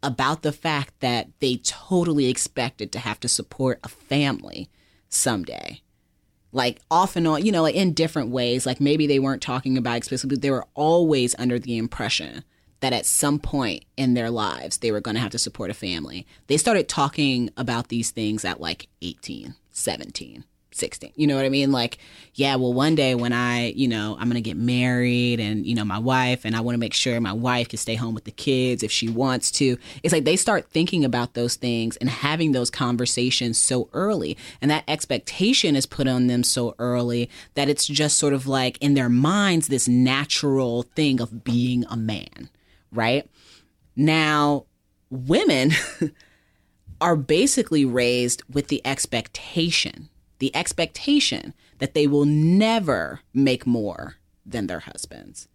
about 0.01 0.41
the 0.41 0.51
fact 0.51 0.93
that 1.01 1.27
they 1.39 1.57
totally 1.57 2.27
expected 2.27 2.91
to 2.91 2.99
have 2.99 3.19
to 3.19 3.27
support 3.27 3.79
a 3.83 3.89
family 3.89 4.69
someday 5.09 5.81
like 6.51 6.81
off 6.89 7.15
and 7.15 7.27
on, 7.27 7.45
you 7.45 7.51
know, 7.51 7.65
in 7.65 7.93
different 7.93 8.29
ways. 8.29 8.65
Like 8.65 8.81
maybe 8.81 9.07
they 9.07 9.19
weren't 9.19 9.41
talking 9.41 9.77
about 9.77 9.97
explicitly, 9.97 10.35
but 10.35 10.41
they 10.41 10.51
were 10.51 10.67
always 10.73 11.35
under 11.37 11.59
the 11.59 11.77
impression 11.77 12.43
that 12.79 12.93
at 12.93 13.05
some 13.05 13.39
point 13.39 13.85
in 13.97 14.13
their 14.13 14.29
lives 14.29 14.77
they 14.77 14.91
were 14.91 15.01
going 15.01 15.15
to 15.15 15.21
have 15.21 15.31
to 15.31 15.39
support 15.39 15.69
a 15.69 15.73
family. 15.73 16.25
They 16.47 16.57
started 16.57 16.87
talking 16.87 17.49
about 17.57 17.89
these 17.89 18.11
things 18.11 18.45
at 18.45 18.61
like 18.61 18.87
18, 19.01 19.55
17, 19.71 20.45
16. 20.79 21.11
You 21.15 21.27
know 21.27 21.35
what 21.35 21.45
I 21.45 21.49
mean? 21.49 21.71
Like, 21.71 21.97
yeah, 22.33 22.55
well, 22.55 22.73
one 22.73 22.95
day 22.95 23.15
when 23.15 23.33
I, 23.33 23.71
you 23.71 23.87
know, 23.87 24.15
I'm 24.19 24.29
going 24.29 24.41
to 24.41 24.49
get 24.49 24.57
married 24.57 25.39
and, 25.39 25.65
you 25.65 25.75
know, 25.75 25.85
my 25.85 25.99
wife, 25.99 26.45
and 26.45 26.55
I 26.55 26.61
want 26.61 26.75
to 26.75 26.79
make 26.79 26.93
sure 26.93 27.19
my 27.19 27.33
wife 27.33 27.69
can 27.69 27.77
stay 27.77 27.95
home 27.95 28.15
with 28.15 28.23
the 28.23 28.31
kids 28.31 28.81
if 28.81 28.91
she 28.91 29.09
wants 29.09 29.51
to. 29.51 29.77
It's 30.03 30.13
like 30.13 30.25
they 30.25 30.35
start 30.35 30.69
thinking 30.69 31.03
about 31.03 31.33
those 31.33 31.55
things 31.55 31.97
and 31.97 32.09
having 32.09 32.51
those 32.51 32.69
conversations 32.69 33.57
so 33.57 33.89
early. 33.93 34.37
And 34.61 34.71
that 34.71 34.85
expectation 34.87 35.75
is 35.75 35.85
put 35.85 36.07
on 36.07 36.27
them 36.27 36.43
so 36.43 36.75
early 36.79 37.29
that 37.55 37.69
it's 37.69 37.85
just 37.85 38.17
sort 38.17 38.33
of 38.33 38.47
like 38.47 38.77
in 38.79 38.93
their 38.93 39.09
minds, 39.09 39.67
this 39.67 39.87
natural 39.87 40.83
thing 40.83 41.19
of 41.19 41.43
being 41.43 41.85
a 41.89 41.97
man, 41.97 42.49
right? 42.91 43.29
Now, 43.95 44.65
women 45.09 45.71
are 47.01 47.15
basically 47.15 47.85
raised 47.85 48.43
with 48.49 48.67
the 48.67 48.81
expectation, 48.85 50.09
the 50.39 50.55
expectation 50.55 51.53
that 51.77 51.93
they 51.93 52.07
will 52.07 52.25
never 52.25 53.21
make 53.33 53.67
more 53.67 54.15
than 54.45 54.67
their 54.67 54.79
husbands 54.79 55.47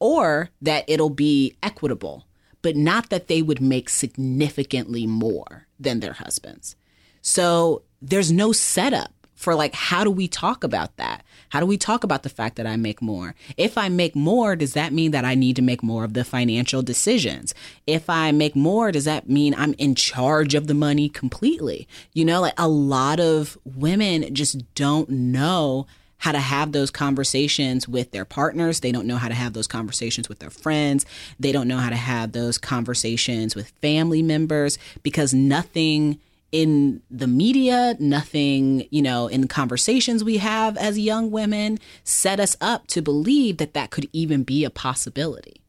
or 0.00 0.50
that 0.60 0.84
it'll 0.88 1.10
be 1.10 1.54
equitable, 1.62 2.26
but 2.62 2.74
not 2.74 3.10
that 3.10 3.28
they 3.28 3.42
would 3.42 3.60
make 3.60 3.88
significantly 3.88 5.06
more 5.06 5.66
than 5.78 6.00
their 6.00 6.14
husbands. 6.14 6.74
So 7.22 7.82
there's 8.02 8.32
no 8.32 8.50
setup 8.50 9.19
for 9.40 9.54
like, 9.54 9.72
how 9.74 10.04
do 10.04 10.10
we 10.10 10.28
talk 10.28 10.62
about 10.62 10.94
that? 10.98 11.24
How 11.48 11.60
do 11.60 11.66
we 11.66 11.78
talk 11.78 12.04
about 12.04 12.24
the 12.24 12.28
fact 12.28 12.56
that 12.56 12.66
I 12.66 12.76
make 12.76 13.00
more? 13.00 13.34
If 13.56 13.78
I 13.78 13.88
make 13.88 14.14
more, 14.14 14.54
does 14.54 14.74
that 14.74 14.92
mean 14.92 15.12
that 15.12 15.24
I 15.24 15.34
need 15.34 15.56
to 15.56 15.62
make 15.62 15.82
more 15.82 16.04
of 16.04 16.12
the 16.12 16.24
financial 16.24 16.82
decisions? 16.82 17.54
If 17.86 18.10
I 18.10 18.32
make 18.32 18.54
more, 18.54 18.92
does 18.92 19.06
that 19.06 19.30
mean 19.30 19.54
I'm 19.56 19.72
in 19.78 19.94
charge 19.94 20.54
of 20.54 20.66
the 20.66 20.74
money 20.74 21.08
completely? 21.08 21.88
You 22.12 22.26
know, 22.26 22.42
like 22.42 22.52
a 22.58 22.68
lot 22.68 23.18
of 23.18 23.56
women 23.64 24.34
just 24.34 24.74
don't 24.74 25.08
know 25.08 25.86
how 26.18 26.32
to 26.32 26.38
have 26.38 26.72
those 26.72 26.90
conversations 26.90 27.88
with 27.88 28.10
their 28.10 28.26
partners. 28.26 28.80
They 28.80 28.92
don't 28.92 29.06
know 29.06 29.16
how 29.16 29.28
to 29.28 29.34
have 29.34 29.54
those 29.54 29.66
conversations 29.66 30.28
with 30.28 30.40
their 30.40 30.50
friends. 30.50 31.06
They 31.38 31.50
don't 31.50 31.66
know 31.66 31.78
how 31.78 31.88
to 31.88 31.96
have 31.96 32.32
those 32.32 32.58
conversations 32.58 33.56
with 33.56 33.72
family 33.80 34.20
members 34.20 34.78
because 35.02 35.32
nothing 35.32 36.20
in 36.52 37.02
the 37.10 37.26
media, 37.26 37.96
nothing, 37.98 38.86
you 38.90 39.02
know, 39.02 39.28
in 39.28 39.46
conversations 39.46 40.24
we 40.24 40.38
have 40.38 40.76
as 40.76 40.98
young 40.98 41.30
women 41.30 41.78
set 42.04 42.40
us 42.40 42.56
up 42.60 42.86
to 42.88 43.02
believe 43.02 43.58
that 43.58 43.74
that 43.74 43.90
could 43.90 44.08
even 44.12 44.42
be 44.42 44.64
a 44.64 44.70
possibility. 44.70 45.60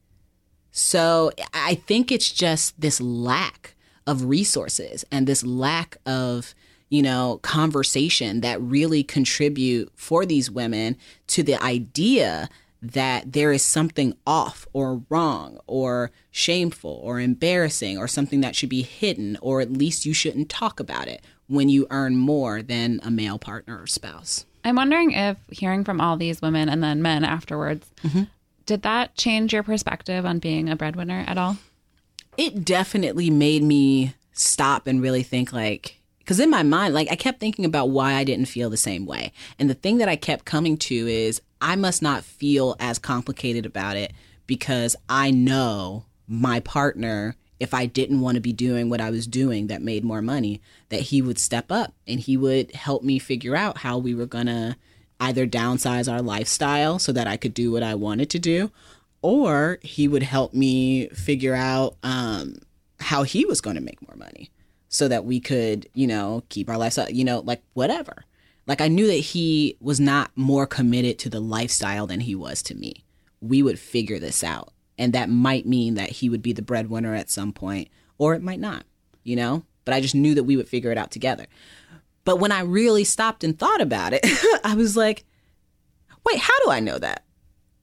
So 0.71 1.31
I 1.53 1.75
think 1.75 2.11
it's 2.11 2.31
just 2.31 2.79
this 2.79 2.99
lack 3.01 3.75
of 4.07 4.25
resources 4.25 5.05
and 5.11 5.27
this 5.27 5.43
lack 5.43 5.97
of, 6.05 6.55
you 6.89 7.01
know, 7.01 7.39
conversation 7.43 8.41
that 8.41 8.61
really 8.61 9.03
contribute 9.03 9.91
for 9.95 10.25
these 10.25 10.49
women 10.49 10.97
to 11.27 11.43
the 11.43 11.61
idea 11.61 12.49
that 12.81 13.33
there 13.33 13.51
is 13.51 13.63
something 13.63 14.15
off 14.25 14.67
or 14.73 15.01
wrong 15.09 15.59
or 15.67 16.11
shameful 16.31 16.99
or 17.03 17.19
embarrassing 17.19 17.97
or 17.97 18.07
something 18.07 18.41
that 18.41 18.55
should 18.55 18.69
be 18.69 18.81
hidden 18.81 19.37
or 19.41 19.61
at 19.61 19.71
least 19.71 20.05
you 20.05 20.13
shouldn't 20.13 20.49
talk 20.49 20.79
about 20.79 21.07
it 21.07 21.21
when 21.47 21.69
you 21.69 21.85
earn 21.91 22.17
more 22.17 22.61
than 22.61 22.99
a 23.03 23.11
male 23.11 23.37
partner 23.37 23.81
or 23.81 23.87
spouse. 23.87 24.45
I'm 24.63 24.75
wondering 24.75 25.11
if 25.11 25.37
hearing 25.51 25.83
from 25.83 26.01
all 26.01 26.17
these 26.17 26.41
women 26.41 26.69
and 26.69 26.83
then 26.83 27.01
men 27.01 27.23
afterwards, 27.23 27.87
mm-hmm. 28.03 28.23
did 28.65 28.83
that 28.83 29.15
change 29.15 29.53
your 29.53 29.63
perspective 29.63 30.25
on 30.25 30.39
being 30.39 30.69
a 30.69 30.75
breadwinner 30.75 31.23
at 31.27 31.37
all? 31.37 31.57
It 32.37 32.63
definitely 32.63 33.29
made 33.29 33.63
me 33.63 34.15
stop 34.31 34.87
and 34.87 35.01
really 35.01 35.23
think 35.23 35.51
like 35.51 36.00
because 36.21 36.39
in 36.39 36.49
my 36.49 36.63
mind 36.63 36.93
like 36.93 37.11
I 37.11 37.15
kept 37.15 37.39
thinking 37.39 37.65
about 37.65 37.89
why 37.89 38.13
I 38.13 38.23
didn't 38.23 38.45
feel 38.45 38.69
the 38.69 38.77
same 38.77 39.05
way. 39.05 39.31
And 39.59 39.69
the 39.69 39.75
thing 39.75 39.97
that 39.97 40.09
I 40.09 40.15
kept 40.15 40.45
coming 40.45 40.77
to 40.77 41.07
is 41.07 41.41
I 41.59 41.75
must 41.75 42.01
not 42.01 42.23
feel 42.23 42.75
as 42.79 42.97
complicated 42.99 43.65
about 43.65 43.97
it 43.97 44.13
because 44.47 44.95
I 45.09 45.31
know 45.31 46.05
my 46.27 46.59
partner 46.59 47.35
if 47.61 47.75
I 47.75 47.85
didn't 47.85 48.21
want 48.21 48.35
to 48.35 48.41
be 48.41 48.53
doing 48.53 48.89
what 48.89 48.99
I 48.99 49.11
was 49.11 49.27
doing 49.27 49.67
that 49.67 49.83
made 49.83 50.03
more 50.03 50.23
money, 50.23 50.61
that 50.89 51.01
he 51.01 51.21
would 51.21 51.37
step 51.37 51.71
up 51.71 51.93
and 52.07 52.19
he 52.19 52.35
would 52.35 52.73
help 52.73 53.03
me 53.03 53.19
figure 53.19 53.55
out 53.55 53.77
how 53.77 53.99
we 53.99 54.15
were 54.15 54.25
going 54.25 54.47
to 54.47 54.75
either 55.19 55.45
downsize 55.45 56.11
our 56.11 56.23
lifestyle 56.23 56.97
so 56.97 57.11
that 57.11 57.27
I 57.27 57.37
could 57.37 57.53
do 57.53 57.71
what 57.71 57.83
I 57.83 57.93
wanted 57.93 58.31
to 58.31 58.39
do, 58.39 58.71
or 59.21 59.77
he 59.83 60.07
would 60.07 60.23
help 60.23 60.55
me 60.55 61.09
figure 61.09 61.53
out 61.53 61.97
um, 62.01 62.55
how 62.99 63.21
he 63.21 63.45
was 63.45 63.61
going 63.61 63.75
to 63.75 63.81
make 63.81 64.01
more 64.07 64.17
money 64.17 64.49
so 64.91 65.07
that 65.07 65.25
we 65.25 65.39
could, 65.39 65.87
you 65.93 66.05
know, 66.05 66.43
keep 66.49 66.69
our 66.69 66.77
lifestyle, 66.77 67.09
you 67.09 67.23
know, 67.23 67.39
like 67.39 67.63
whatever. 67.73 68.25
Like 68.67 68.81
I 68.81 68.89
knew 68.89 69.07
that 69.07 69.13
he 69.13 69.77
was 69.79 69.99
not 69.99 70.31
more 70.35 70.67
committed 70.67 71.17
to 71.19 71.29
the 71.29 71.39
lifestyle 71.39 72.05
than 72.05 72.19
he 72.19 72.35
was 72.35 72.61
to 72.63 72.75
me. 72.75 73.05
We 73.39 73.63
would 73.63 73.79
figure 73.79 74.19
this 74.19 74.43
out. 74.43 74.73
And 74.97 75.13
that 75.13 75.29
might 75.29 75.65
mean 75.65 75.95
that 75.95 76.09
he 76.09 76.29
would 76.29 76.41
be 76.41 76.53
the 76.53 76.61
breadwinner 76.61 77.15
at 77.15 77.31
some 77.31 77.53
point, 77.53 77.87
or 78.17 78.35
it 78.35 78.43
might 78.43 78.59
not, 78.59 78.83
you 79.23 79.35
know? 79.35 79.63
But 79.85 79.95
I 79.95 80.01
just 80.01 80.13
knew 80.13 80.35
that 80.35 80.43
we 80.43 80.57
would 80.57 80.67
figure 80.67 80.91
it 80.91 80.97
out 80.97 81.09
together. 81.09 81.47
But 82.25 82.39
when 82.39 82.51
I 82.51 82.61
really 82.61 83.05
stopped 83.05 83.43
and 83.45 83.57
thought 83.57 83.81
about 83.81 84.13
it, 84.13 84.21
I 84.63 84.75
was 84.75 84.95
like, 84.95 85.23
wait, 86.25 86.37
how 86.37 86.65
do 86.65 86.69
I 86.69 86.81
know 86.81 86.99
that? 86.99 87.23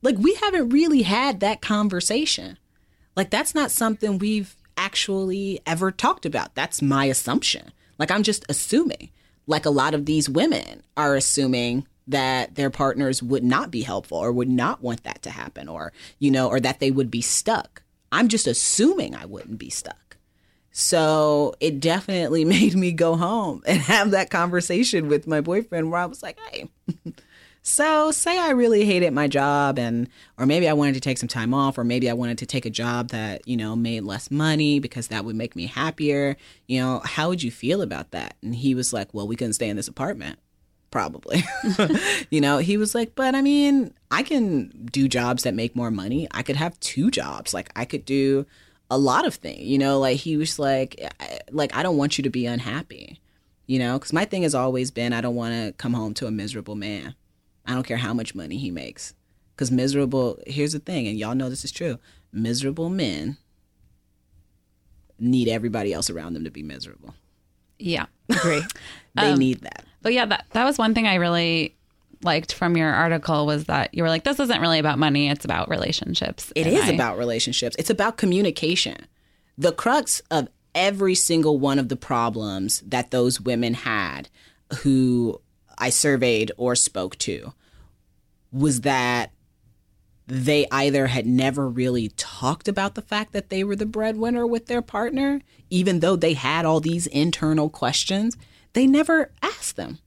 Like, 0.01 0.17
we 0.17 0.35
haven't 0.35 0.69
really 0.69 1.01
had 1.01 1.39
that 1.39 1.61
conversation. 1.61 2.57
Like, 3.17 3.31
that's 3.31 3.53
not 3.53 3.71
something 3.71 4.17
we've 4.17 4.55
actually 4.79 5.59
ever 5.65 5.91
talked 5.91 6.25
about. 6.25 6.55
That's 6.55 6.81
my 6.81 7.05
assumption. 7.05 7.71
Like, 7.99 8.09
I'm 8.09 8.23
just 8.23 8.45
assuming. 8.49 9.11
Like, 9.45 9.65
a 9.65 9.69
lot 9.71 9.93
of 9.93 10.05
these 10.05 10.29
women 10.29 10.83
are 10.95 11.15
assuming 11.15 11.85
that 12.07 12.55
their 12.55 12.69
partners 12.69 13.21
would 13.21 13.43
not 13.43 13.69
be 13.69 13.81
helpful 13.81 14.17
or 14.17 14.31
would 14.31 14.49
not 14.49 14.81
want 14.81 15.03
that 15.03 15.21
to 15.23 15.29
happen 15.29 15.67
or, 15.67 15.93
you 16.17 16.31
know, 16.31 16.47
or 16.47 16.59
that 16.59 16.79
they 16.79 16.89
would 16.89 17.11
be 17.11 17.21
stuck. 17.21 17.83
I'm 18.11 18.29
just 18.29 18.47
assuming 18.47 19.15
I 19.15 19.25
wouldn't 19.25 19.59
be 19.59 19.69
stuck. 19.69 20.17
So 20.71 21.55
it 21.59 21.79
definitely 21.79 22.45
made 22.57 22.73
me 22.73 22.91
go 22.93 23.15
home 23.15 23.61
and 23.67 23.79
have 23.81 24.11
that 24.11 24.31
conversation 24.31 25.07
with 25.07 25.27
my 25.27 25.41
boyfriend 25.41 25.91
where 25.91 26.01
I 26.01 26.05
was 26.05 26.23
like, 26.23 26.39
hey, 26.49 26.69
so 27.61 28.11
say 28.11 28.39
I 28.39 28.51
really 28.51 28.85
hated 28.85 29.13
my 29.13 29.27
job 29.27 29.77
and 29.77 30.09
or 30.37 30.45
maybe 30.45 30.67
I 30.67 30.73
wanted 30.73 30.93
to 30.95 31.01
take 31.01 31.17
some 31.17 31.27
time 31.27 31.53
off 31.53 31.77
or 31.77 31.83
maybe 31.83 32.09
I 32.09 32.13
wanted 32.13 32.37
to 32.39 32.45
take 32.45 32.65
a 32.65 32.69
job 32.69 33.09
that, 33.09 33.47
you 33.47 33.57
know, 33.57 33.75
made 33.75 34.03
less 34.03 34.31
money 34.31 34.79
because 34.79 35.09
that 35.09 35.25
would 35.25 35.35
make 35.35 35.55
me 35.55 35.65
happier. 35.65 36.37
You 36.67 36.81
know, 36.81 37.01
how 37.03 37.29
would 37.29 37.43
you 37.43 37.51
feel 37.51 37.81
about 37.81 38.11
that? 38.11 38.37
And 38.41 38.55
he 38.55 38.73
was 38.75 38.93
like, 38.93 39.13
well, 39.13 39.27
we 39.27 39.35
couldn't 39.35 39.53
stay 39.53 39.69
in 39.69 39.75
this 39.75 39.87
apartment. 39.87 40.39
Probably. 40.89 41.43
you 42.29 42.41
know, 42.41 42.57
he 42.57 42.77
was 42.77 42.95
like, 42.95 43.13
but 43.13 43.35
I 43.35 43.41
mean, 43.41 43.93
I 44.09 44.23
can 44.23 44.87
do 44.91 45.07
jobs 45.07 45.43
that 45.43 45.53
make 45.53 45.75
more 45.75 45.91
money. 45.91 46.27
I 46.31 46.41
could 46.41 46.55
have 46.55 46.79
two 46.79 47.11
jobs. 47.11 47.53
Like 47.53 47.69
I 47.75 47.85
could 47.85 48.05
do 48.05 48.45
a 48.89 48.97
lot 48.97 49.27
of 49.27 49.35
things, 49.35 49.61
you 49.61 49.77
know, 49.77 49.99
like 49.99 50.17
he 50.17 50.37
was 50.37 50.57
like 50.57 50.99
like 51.51 51.75
I 51.75 51.83
don't 51.83 51.97
want 51.97 52.17
you 52.17 52.23
to 52.23 52.29
be 52.29 52.45
unhappy. 52.45 53.19
You 53.67 53.77
know, 53.77 53.99
cuz 53.99 54.13
my 54.13 54.25
thing 54.25 54.41
has 54.43 54.55
always 54.55 54.89
been 54.89 55.13
I 55.13 55.21
don't 55.21 55.35
want 55.35 55.53
to 55.53 55.73
come 55.73 55.93
home 55.93 56.15
to 56.15 56.25
a 56.25 56.31
miserable 56.31 56.75
man. 56.75 57.13
I 57.65 57.73
don't 57.73 57.83
care 57.85 57.97
how 57.97 58.13
much 58.13 58.35
money 58.35 58.57
he 58.57 58.71
makes. 58.71 59.13
Cuz 59.57 59.71
miserable, 59.71 60.39
here's 60.47 60.73
the 60.73 60.79
thing 60.79 61.07
and 61.07 61.17
y'all 61.17 61.35
know 61.35 61.49
this 61.49 61.65
is 61.65 61.71
true. 61.71 61.99
Miserable 62.31 62.89
men 62.89 63.37
need 65.19 65.47
everybody 65.47 65.93
else 65.93 66.09
around 66.09 66.33
them 66.33 66.43
to 66.45 66.51
be 66.51 66.63
miserable. 66.63 67.13
Yeah. 67.77 68.05
Agree. 68.29 68.63
They 69.15 69.31
um, 69.31 69.39
need 69.39 69.61
that. 69.61 69.85
But 70.01 70.13
yeah, 70.13 70.25
that 70.25 70.45
that 70.51 70.63
was 70.65 70.77
one 70.77 70.93
thing 70.93 71.07
I 71.07 71.15
really 71.15 71.75
liked 72.23 72.53
from 72.53 72.75
your 72.75 72.91
article 72.91 73.45
was 73.45 73.65
that 73.65 73.93
you 73.93 74.03
were 74.03 74.09
like, 74.09 74.23
this 74.23 74.39
isn't 74.39 74.61
really 74.61 74.79
about 74.79 74.99
money, 74.99 75.29
it's 75.29 75.45
about 75.45 75.69
relationships. 75.69 76.51
It 76.55 76.67
And 76.67 76.75
is 76.75 76.83
I- 76.83 76.91
about 76.93 77.17
relationships. 77.17 77.75
It's 77.79 77.89
about 77.89 78.17
communication. 78.17 79.07
The 79.57 79.71
crux 79.71 80.21
of 80.31 80.47
every 80.75 81.15
single 81.15 81.57
one 81.59 81.79
of 81.79 81.89
the 81.89 81.95
problems 81.95 82.81
that 82.81 83.11
those 83.11 83.41
women 83.41 83.73
had 83.73 84.29
who 84.81 85.41
I 85.79 85.89
surveyed 85.89 86.51
or 86.57 86.75
spoke 86.75 87.17
to 87.19 87.53
was 88.51 88.81
that 88.81 89.31
they 90.27 90.67
either 90.71 91.07
had 91.07 91.25
never 91.25 91.67
really 91.67 92.09
talked 92.09 92.67
about 92.67 92.95
the 92.95 93.01
fact 93.01 93.33
that 93.33 93.49
they 93.49 93.63
were 93.63 93.75
the 93.75 93.85
breadwinner 93.85 94.45
with 94.45 94.67
their 94.67 94.81
partner, 94.81 95.41
even 95.69 96.01
though 96.01 96.15
they 96.15 96.33
had 96.33 96.65
all 96.65 96.79
these 96.79 97.07
internal 97.07 97.69
questions, 97.69 98.37
they 98.73 98.85
never 98.85 99.31
asked 99.41 99.75
them. 99.75 99.97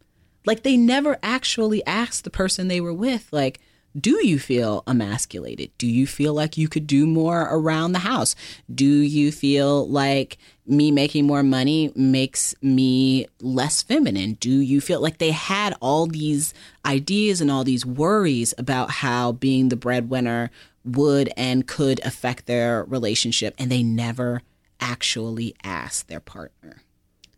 Like 0.46 0.62
they 0.62 0.76
never 0.76 1.18
actually 1.22 1.84
asked 1.86 2.24
the 2.24 2.30
person 2.30 2.68
they 2.68 2.80
were 2.80 2.94
with, 2.94 3.32
like, 3.32 3.60
do 3.98 4.26
you 4.26 4.38
feel 4.38 4.82
emasculated? 4.86 5.70
Do 5.78 5.86
you 5.86 6.06
feel 6.06 6.32
like 6.34 6.56
you 6.56 6.68
could 6.68 6.86
do 6.86 7.06
more 7.06 7.42
around 7.50 7.92
the 7.92 8.00
house? 8.00 8.34
Do 8.72 8.86
you 8.86 9.30
feel 9.30 9.88
like 9.88 10.38
me 10.66 10.90
making 10.90 11.26
more 11.26 11.42
money 11.42 11.92
makes 11.94 12.54
me 12.62 13.26
less 13.40 13.82
feminine? 13.82 14.34
Do 14.34 14.50
you 14.50 14.80
feel 14.80 15.00
like 15.00 15.18
they 15.18 15.32
had 15.32 15.76
all 15.80 16.06
these 16.06 16.54
ideas 16.86 17.40
and 17.40 17.50
all 17.50 17.64
these 17.64 17.84
worries 17.84 18.54
about 18.56 18.90
how 18.90 19.32
being 19.32 19.68
the 19.68 19.76
breadwinner 19.76 20.50
would 20.84 21.32
and 21.36 21.66
could 21.66 22.00
affect 22.04 22.46
their 22.46 22.84
relationship, 22.84 23.54
and 23.58 23.70
they 23.70 23.82
never 23.82 24.42
actually 24.80 25.54
asked 25.62 26.08
their 26.08 26.20
partner? 26.20 26.82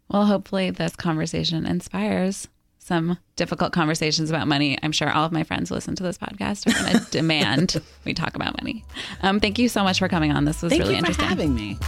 Well, 0.08 0.26
hopefully 0.26 0.70
this 0.70 0.96
conversation 0.96 1.66
inspires 1.66 2.48
some 2.84 3.16
difficult 3.36 3.72
conversations 3.72 4.28
about 4.28 4.46
money. 4.46 4.78
I'm 4.82 4.92
sure 4.92 5.10
all 5.10 5.24
of 5.24 5.32
my 5.32 5.42
friends 5.42 5.70
who 5.70 5.74
listen 5.74 5.96
to 5.96 6.02
this 6.02 6.18
podcast 6.18 6.66
are 6.66 6.82
going 6.82 7.04
to 7.04 7.10
demand 7.10 7.80
we 8.04 8.12
talk 8.12 8.34
about 8.34 8.60
money. 8.62 8.84
Um, 9.22 9.40
thank 9.40 9.58
you 9.58 9.70
so 9.70 9.82
much 9.82 9.98
for 9.98 10.06
coming 10.06 10.32
on. 10.32 10.44
This 10.44 10.60
was 10.60 10.68
Thank 10.70 10.82
really 10.82 10.96
you 10.96 11.00
for 11.00 11.06
interesting. 11.10 11.26
having 11.26 11.54
me. 11.54 11.78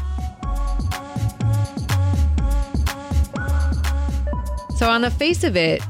So, 4.76 4.88
on 4.88 5.02
the 5.02 5.10
face 5.10 5.44
of 5.44 5.54
it, 5.54 5.82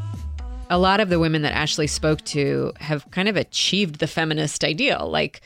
a 0.71 0.79
lot 0.79 0.99
of 0.99 1.09
the 1.09 1.21
women 1.21 1.43
that 1.43 1.53
Ashley 1.53 1.87
spoke 1.87 2.23
to 2.25 2.73
have 2.81 3.09
kind 3.13 3.29
of 3.29 3.37
achieved 3.37 4.01
the 4.01 4.09
feminist 4.09 4.65
ideal. 4.65 5.09
Like, 5.09 5.41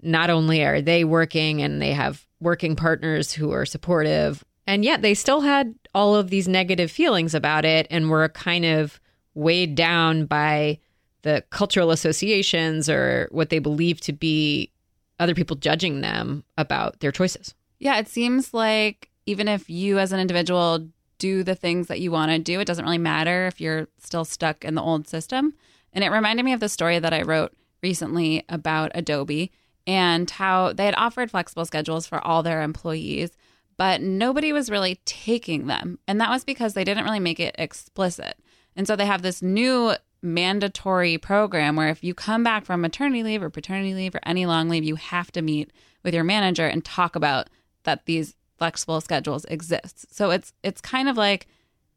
not 0.00 0.30
only 0.30 0.64
are 0.64 0.80
they 0.80 1.02
working 1.02 1.60
and 1.60 1.82
they 1.82 1.92
have 1.92 2.24
working 2.40 2.76
partners 2.76 3.32
who 3.32 3.50
are 3.50 3.66
supportive, 3.66 4.44
and 4.66 4.84
yet 4.84 5.02
they 5.02 5.14
still 5.14 5.40
had 5.40 5.74
all 5.94 6.14
of 6.14 6.30
these 6.30 6.48
negative 6.48 6.90
feelings 6.90 7.34
about 7.34 7.64
it 7.64 7.86
and 7.90 8.10
were 8.10 8.28
kind 8.28 8.64
of 8.64 9.00
weighed 9.34 9.74
down 9.74 10.26
by 10.26 10.78
the 11.22 11.44
cultural 11.50 11.90
associations 11.90 12.88
or 12.88 13.28
what 13.30 13.50
they 13.50 13.58
believe 13.58 14.00
to 14.00 14.12
be 14.12 14.70
other 15.18 15.34
people 15.34 15.56
judging 15.56 16.00
them 16.00 16.44
about 16.56 17.00
their 17.00 17.12
choices. 17.12 17.54
Yeah, 17.78 17.98
it 17.98 18.08
seems 18.08 18.54
like 18.54 19.10
even 19.26 19.48
if 19.48 19.68
you 19.68 19.98
as 19.98 20.12
an 20.12 20.20
individual 20.20 20.88
do 21.18 21.42
the 21.42 21.54
things 21.54 21.88
that 21.88 22.00
you 22.00 22.10
want 22.10 22.30
to 22.30 22.38
do, 22.38 22.60
it 22.60 22.66
doesn't 22.66 22.84
really 22.84 22.98
matter 22.98 23.46
if 23.46 23.60
you're 23.60 23.88
still 23.98 24.24
stuck 24.24 24.64
in 24.64 24.74
the 24.74 24.82
old 24.82 25.08
system. 25.08 25.54
And 25.92 26.04
it 26.04 26.10
reminded 26.10 26.44
me 26.44 26.52
of 26.52 26.60
the 26.60 26.68
story 26.68 26.98
that 26.98 27.14
I 27.14 27.22
wrote 27.22 27.52
recently 27.82 28.44
about 28.48 28.92
Adobe 28.94 29.50
and 29.86 30.28
how 30.28 30.72
they 30.72 30.84
had 30.84 30.94
offered 30.96 31.30
flexible 31.30 31.64
schedules 31.64 32.06
for 32.06 32.24
all 32.24 32.42
their 32.42 32.62
employees, 32.62 33.30
but 33.76 34.00
nobody 34.00 34.52
was 34.52 34.70
really 34.70 35.00
taking 35.04 35.66
them. 35.66 35.98
And 36.08 36.20
that 36.20 36.30
was 36.30 36.44
because 36.44 36.74
they 36.74 36.84
didn't 36.84 37.04
really 37.04 37.20
make 37.20 37.40
it 37.40 37.54
explicit. 37.58 38.38
And 38.74 38.86
so 38.86 38.96
they 38.96 39.06
have 39.06 39.22
this 39.22 39.42
new 39.42 39.94
mandatory 40.22 41.18
program 41.18 41.76
where 41.76 41.88
if 41.88 42.02
you 42.02 42.14
come 42.14 42.42
back 42.42 42.64
from 42.64 42.80
maternity 42.80 43.22
leave 43.22 43.42
or 43.42 43.50
paternity 43.50 43.94
leave 43.94 44.14
or 44.14 44.20
any 44.24 44.46
long 44.46 44.68
leave, 44.68 44.84
you 44.84 44.96
have 44.96 45.30
to 45.32 45.42
meet 45.42 45.72
with 46.02 46.14
your 46.14 46.24
manager 46.24 46.66
and 46.66 46.84
talk 46.84 47.16
about 47.16 47.48
that 47.84 48.06
these 48.06 48.34
flexible 48.58 49.00
schedules 49.00 49.44
exist. 49.46 50.14
So 50.14 50.30
it's 50.30 50.52
it's 50.62 50.80
kind 50.80 51.08
of 51.08 51.16
like 51.16 51.46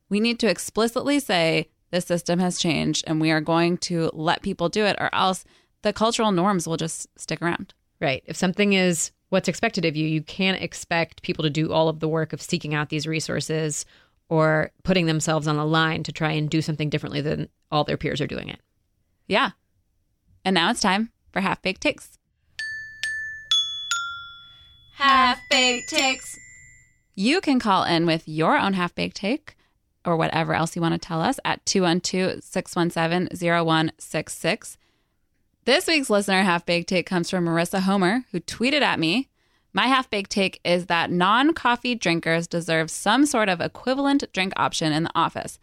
we 0.10 0.20
need 0.20 0.40
to 0.40 0.50
explicitly 0.50 1.20
say 1.20 1.70
this 1.92 2.06
system 2.06 2.40
has 2.40 2.60
changed 2.60 3.04
and 3.08 3.20
we 3.20 3.32
are 3.32 3.42
going 3.42 3.78
to 3.78 4.12
let 4.14 4.42
people 4.42 4.70
do 4.70 4.86
it 4.86 4.98
or 5.00 5.14
else 5.14 5.46
the 5.82 5.94
cultural 5.94 6.32
norms 6.32 6.68
will 6.68 6.78
just 6.78 7.08
stick 7.18 7.42
around. 7.42 7.74
Right. 8.02 8.24
If 8.26 8.36
something 8.36 8.74
is 8.74 9.12
what's 9.30 9.48
expected 9.48 9.86
of 9.86 9.96
you, 9.96 10.08
you 10.08 10.22
can't 10.22 10.62
expect 10.62 11.22
people 11.22 11.44
to 11.44 11.50
do 11.50 11.72
all 11.72 11.90
of 11.90 12.00
the 12.00 12.08
work 12.08 12.34
of 12.34 12.42
seeking 12.42 12.74
out 12.74 12.90
these 12.90 13.08
resources 13.08 13.86
or 14.28 14.72
putting 14.84 15.06
themselves 15.06 15.48
on 15.48 15.58
the 15.58 15.66
line 15.66 16.04
to 16.04 16.12
try 16.12 16.32
and 16.32 16.50
do 16.50 16.62
something 16.62 16.90
differently 16.90 17.22
than 17.22 17.50
all 17.72 17.84
their 17.84 17.98
peers 17.98 18.22
are 18.22 18.28
doing 18.28 18.50
it. 18.50 18.60
Yeah. 19.28 19.52
And 20.44 20.54
now 20.54 20.72
it's 20.72 20.82
time 20.82 21.12
for 21.32 21.42
half 21.42 21.62
baked 21.62 21.82
takes. 21.82 22.18
Half 24.98 25.40
baked 25.50 25.90
takes. 25.90 26.38
You 27.16 27.42
can 27.42 27.60
call 27.60 27.84
in 27.84 28.06
with 28.06 28.28
your 28.28 28.58
own 28.58 28.74
half 28.74 28.94
baked 28.96 29.18
take 29.18 29.56
or 30.06 30.16
whatever 30.16 30.54
else 30.54 30.76
you 30.76 30.82
want 30.82 30.94
to 30.94 31.08
tell 31.08 31.22
us 31.22 31.40
at 31.46 31.66
212 31.66 32.44
617 32.44 33.38
0166. 33.38 34.78
This 35.70 35.86
week's 35.86 36.10
listener 36.10 36.42
half 36.42 36.66
baked 36.66 36.90
take 36.90 37.06
comes 37.06 37.30
from 37.30 37.46
Marissa 37.46 37.82
Homer, 37.82 38.26
who 38.32 38.40
tweeted 38.40 38.82
at 38.82 39.00
me 39.00 39.30
My 39.72 39.86
half 39.86 40.10
baked 40.10 40.32
take 40.32 40.60
is 40.64 40.88
that 40.88 41.12
non 41.12 41.54
coffee 41.54 41.94
drinkers 41.94 42.48
deserve 42.48 42.90
some 42.90 43.24
sort 43.28 43.50
of 43.50 43.62
equivalent 43.62 44.24
drink 44.34 44.52
option 44.58 44.92
in 44.92 45.04
the 45.04 45.12
office. 45.14 45.60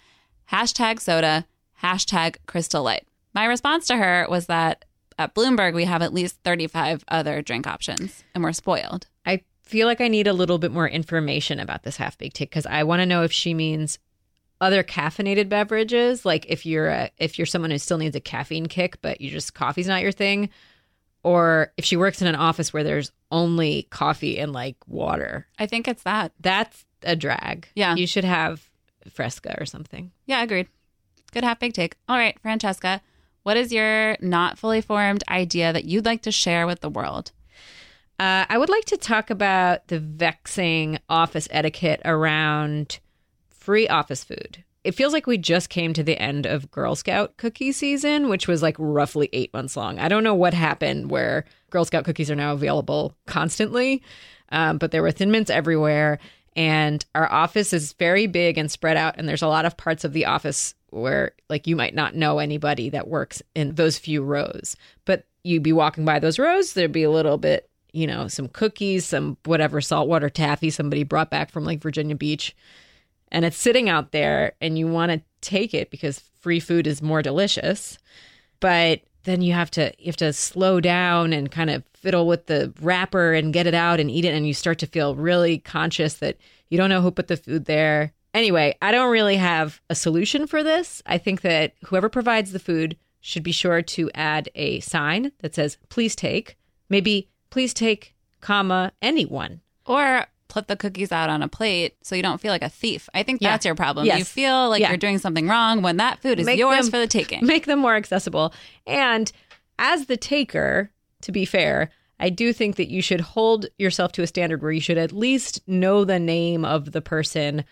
Hashtag 0.52 1.00
soda, 1.00 1.44
hashtag 1.82 2.36
crystal 2.46 2.84
light. 2.84 3.08
My 3.34 3.46
response 3.46 3.88
to 3.88 3.96
her 3.96 4.28
was 4.30 4.46
that 4.46 4.84
at 5.18 5.34
Bloomberg, 5.34 5.74
we 5.74 5.86
have 5.86 6.02
at 6.02 6.14
least 6.14 6.38
35 6.44 7.02
other 7.08 7.42
drink 7.42 7.66
options 7.66 8.22
and 8.32 8.44
we're 8.44 8.52
spoiled. 8.52 9.08
I 9.26 9.42
feel 9.64 9.88
like 9.88 10.00
I 10.00 10.06
need 10.06 10.28
a 10.28 10.32
little 10.32 10.58
bit 10.58 10.70
more 10.70 10.88
information 10.88 11.58
about 11.58 11.82
this 11.82 11.96
half 11.96 12.16
baked 12.16 12.36
take 12.36 12.50
because 12.50 12.66
I 12.66 12.84
want 12.84 13.00
to 13.00 13.06
know 13.06 13.24
if 13.24 13.32
she 13.32 13.54
means 13.54 13.98
other 14.60 14.82
caffeinated 14.82 15.48
beverages, 15.48 16.24
like 16.24 16.46
if 16.48 16.64
you're 16.64 16.88
a, 16.88 17.10
if 17.18 17.38
you're 17.38 17.46
someone 17.46 17.70
who 17.70 17.78
still 17.78 17.98
needs 17.98 18.16
a 18.16 18.20
caffeine 18.20 18.66
kick, 18.66 19.00
but 19.02 19.20
you 19.20 19.30
just 19.30 19.54
coffee's 19.54 19.86
not 19.86 20.02
your 20.02 20.12
thing, 20.12 20.48
or 21.22 21.72
if 21.76 21.84
she 21.84 21.96
works 21.96 22.22
in 22.22 22.28
an 22.28 22.34
office 22.34 22.72
where 22.72 22.84
there's 22.84 23.12
only 23.30 23.88
coffee 23.90 24.38
and 24.38 24.52
like 24.52 24.76
water. 24.86 25.46
I 25.58 25.66
think 25.66 25.88
it's 25.88 26.04
that. 26.04 26.32
That's 26.40 26.84
a 27.02 27.16
drag. 27.16 27.68
Yeah. 27.74 27.94
You 27.96 28.06
should 28.06 28.24
have 28.24 28.68
Fresca 29.10 29.56
or 29.60 29.66
something. 29.66 30.12
Yeah, 30.26 30.42
agreed. 30.42 30.68
Good 31.32 31.44
half 31.44 31.58
big 31.58 31.74
take. 31.74 31.96
All 32.08 32.16
right, 32.16 32.38
Francesca, 32.40 33.02
what 33.42 33.56
is 33.56 33.72
your 33.72 34.16
not 34.20 34.58
fully 34.58 34.80
formed 34.80 35.22
idea 35.28 35.72
that 35.72 35.84
you'd 35.84 36.06
like 36.06 36.22
to 36.22 36.32
share 36.32 36.66
with 36.66 36.80
the 36.80 36.90
world? 36.90 37.32
Uh, 38.18 38.46
I 38.48 38.56
would 38.56 38.70
like 38.70 38.86
to 38.86 38.96
talk 38.96 39.28
about 39.28 39.88
the 39.88 40.00
vexing 40.00 40.98
office 41.08 41.46
etiquette 41.50 42.00
around 42.04 42.98
free 43.66 43.88
office 43.88 44.22
food. 44.22 44.62
It 44.84 44.94
feels 44.94 45.12
like 45.12 45.26
we 45.26 45.38
just 45.38 45.70
came 45.70 45.92
to 45.92 46.04
the 46.04 46.16
end 46.22 46.46
of 46.46 46.70
Girl 46.70 46.94
Scout 46.94 47.36
cookie 47.36 47.72
season, 47.72 48.28
which 48.28 48.46
was 48.46 48.62
like 48.62 48.76
roughly 48.78 49.28
eight 49.32 49.52
months 49.52 49.76
long. 49.76 49.98
I 49.98 50.06
don't 50.06 50.22
know 50.22 50.36
what 50.36 50.54
happened 50.54 51.10
where 51.10 51.44
Girl 51.70 51.84
Scout 51.84 52.04
cookies 52.04 52.30
are 52.30 52.36
now 52.36 52.52
available 52.52 53.16
constantly, 53.26 54.04
um, 54.50 54.78
but 54.78 54.92
there 54.92 55.02
were 55.02 55.10
Thin 55.10 55.32
Mints 55.32 55.50
everywhere. 55.50 56.20
And 56.54 57.04
our 57.16 57.30
office 57.30 57.72
is 57.72 57.94
very 57.94 58.28
big 58.28 58.56
and 58.56 58.70
spread 58.70 58.96
out. 58.96 59.16
And 59.18 59.28
there's 59.28 59.42
a 59.42 59.48
lot 59.48 59.64
of 59.64 59.76
parts 59.76 60.04
of 60.04 60.12
the 60.12 60.26
office 60.26 60.76
where, 60.90 61.32
like, 61.50 61.66
you 61.66 61.74
might 61.74 61.94
not 61.94 62.14
know 62.14 62.38
anybody 62.38 62.88
that 62.90 63.08
works 63.08 63.42
in 63.56 63.74
those 63.74 63.98
few 63.98 64.22
rows. 64.22 64.76
But 65.04 65.26
you'd 65.42 65.64
be 65.64 65.72
walking 65.72 66.04
by 66.04 66.20
those 66.20 66.38
rows, 66.38 66.72
there'd 66.74 66.92
be 66.92 67.02
a 67.02 67.10
little 67.10 67.36
bit 67.36 67.68
you 67.96 68.06
know, 68.06 68.28
some 68.28 68.46
cookies, 68.48 69.06
some 69.06 69.38
whatever 69.46 69.80
saltwater 69.80 70.28
taffy 70.28 70.68
somebody 70.68 71.02
brought 71.02 71.30
back 71.30 71.50
from 71.50 71.64
like 71.64 71.82
Virginia 71.82 72.14
Beach. 72.14 72.54
And 73.36 73.44
it's 73.44 73.58
sitting 73.58 73.90
out 73.90 74.12
there 74.12 74.54
and 74.62 74.78
you 74.78 74.86
want 74.86 75.12
to 75.12 75.20
take 75.42 75.74
it 75.74 75.90
because 75.90 76.20
free 76.40 76.58
food 76.58 76.86
is 76.86 77.02
more 77.02 77.20
delicious. 77.20 77.98
But 78.60 79.02
then 79.24 79.42
you 79.42 79.52
have 79.52 79.70
to 79.72 79.92
you 79.98 80.06
have 80.06 80.16
to 80.16 80.32
slow 80.32 80.80
down 80.80 81.34
and 81.34 81.50
kind 81.50 81.68
of 81.68 81.84
fiddle 81.92 82.26
with 82.26 82.46
the 82.46 82.72
wrapper 82.80 83.34
and 83.34 83.52
get 83.52 83.66
it 83.66 83.74
out 83.74 84.00
and 84.00 84.10
eat 84.10 84.24
it 84.24 84.32
and 84.32 84.48
you 84.48 84.54
start 84.54 84.78
to 84.78 84.86
feel 84.86 85.14
really 85.14 85.58
conscious 85.58 86.14
that 86.14 86.38
you 86.70 86.78
don't 86.78 86.88
know 86.88 87.02
who 87.02 87.10
put 87.10 87.28
the 87.28 87.36
food 87.36 87.66
there. 87.66 88.14
Anyway, 88.32 88.74
I 88.80 88.90
don't 88.90 89.12
really 89.12 89.36
have 89.36 89.82
a 89.90 89.94
solution 89.94 90.46
for 90.46 90.62
this. 90.62 91.02
I 91.04 91.18
think 91.18 91.42
that 91.42 91.74
whoever 91.84 92.08
provides 92.08 92.52
the 92.52 92.58
food 92.58 92.96
should 93.20 93.42
be 93.42 93.52
sure 93.52 93.82
to 93.82 94.10
add 94.14 94.48
a 94.54 94.80
sign 94.80 95.30
that 95.40 95.54
says 95.54 95.76
please 95.90 96.16
take. 96.16 96.56
Maybe 96.88 97.28
please 97.50 97.74
take, 97.74 98.14
comma, 98.40 98.92
anyone. 99.02 99.60
Or 99.84 100.26
put 100.56 100.68
the 100.68 100.76
cookies 100.76 101.12
out 101.12 101.28
on 101.28 101.42
a 101.42 101.48
plate 101.48 101.96
so 102.02 102.16
you 102.16 102.22
don't 102.22 102.40
feel 102.40 102.50
like 102.50 102.62
a 102.62 102.68
thief. 102.70 103.10
I 103.12 103.22
think 103.22 103.42
Yeah. 103.42 103.50
that's 103.50 103.66
your 103.66 103.74
problem. 103.74 104.06
Yes. 104.06 104.18
You 104.20 104.24
feel 104.24 104.70
like 104.70 104.80
Yeah. 104.80 104.88
you're 104.88 104.96
doing 104.96 105.18
something 105.18 105.46
wrong 105.48 105.82
when 105.82 105.98
that 105.98 106.22
food 106.22 106.40
is 106.40 106.46
Make 106.46 106.58
yours 106.58 106.86
them- 106.86 106.92
for 106.92 106.98
the 106.98 107.06
taking. 107.06 107.44
Make 107.46 107.66
them 107.66 107.78
more 107.78 107.94
accessible. 107.94 108.54
And 108.86 109.30
as 109.78 110.06
the 110.06 110.16
taker, 110.16 110.90
to 111.20 111.30
be 111.30 111.44
fair, 111.44 111.90
I 112.18 112.30
do 112.30 112.54
think 112.54 112.76
that 112.76 112.88
you 112.90 113.02
should 113.02 113.20
hold 113.20 113.66
yourself 113.78 114.12
to 114.12 114.22
a 114.22 114.26
standard 114.26 114.62
where 114.62 114.72
you 114.72 114.80
should 114.80 114.96
at 114.96 115.12
least 115.12 115.60
know 115.66 116.06
the 116.06 116.18
name 116.18 116.64
of 116.64 116.92
the 116.92 117.02
person 117.02 117.62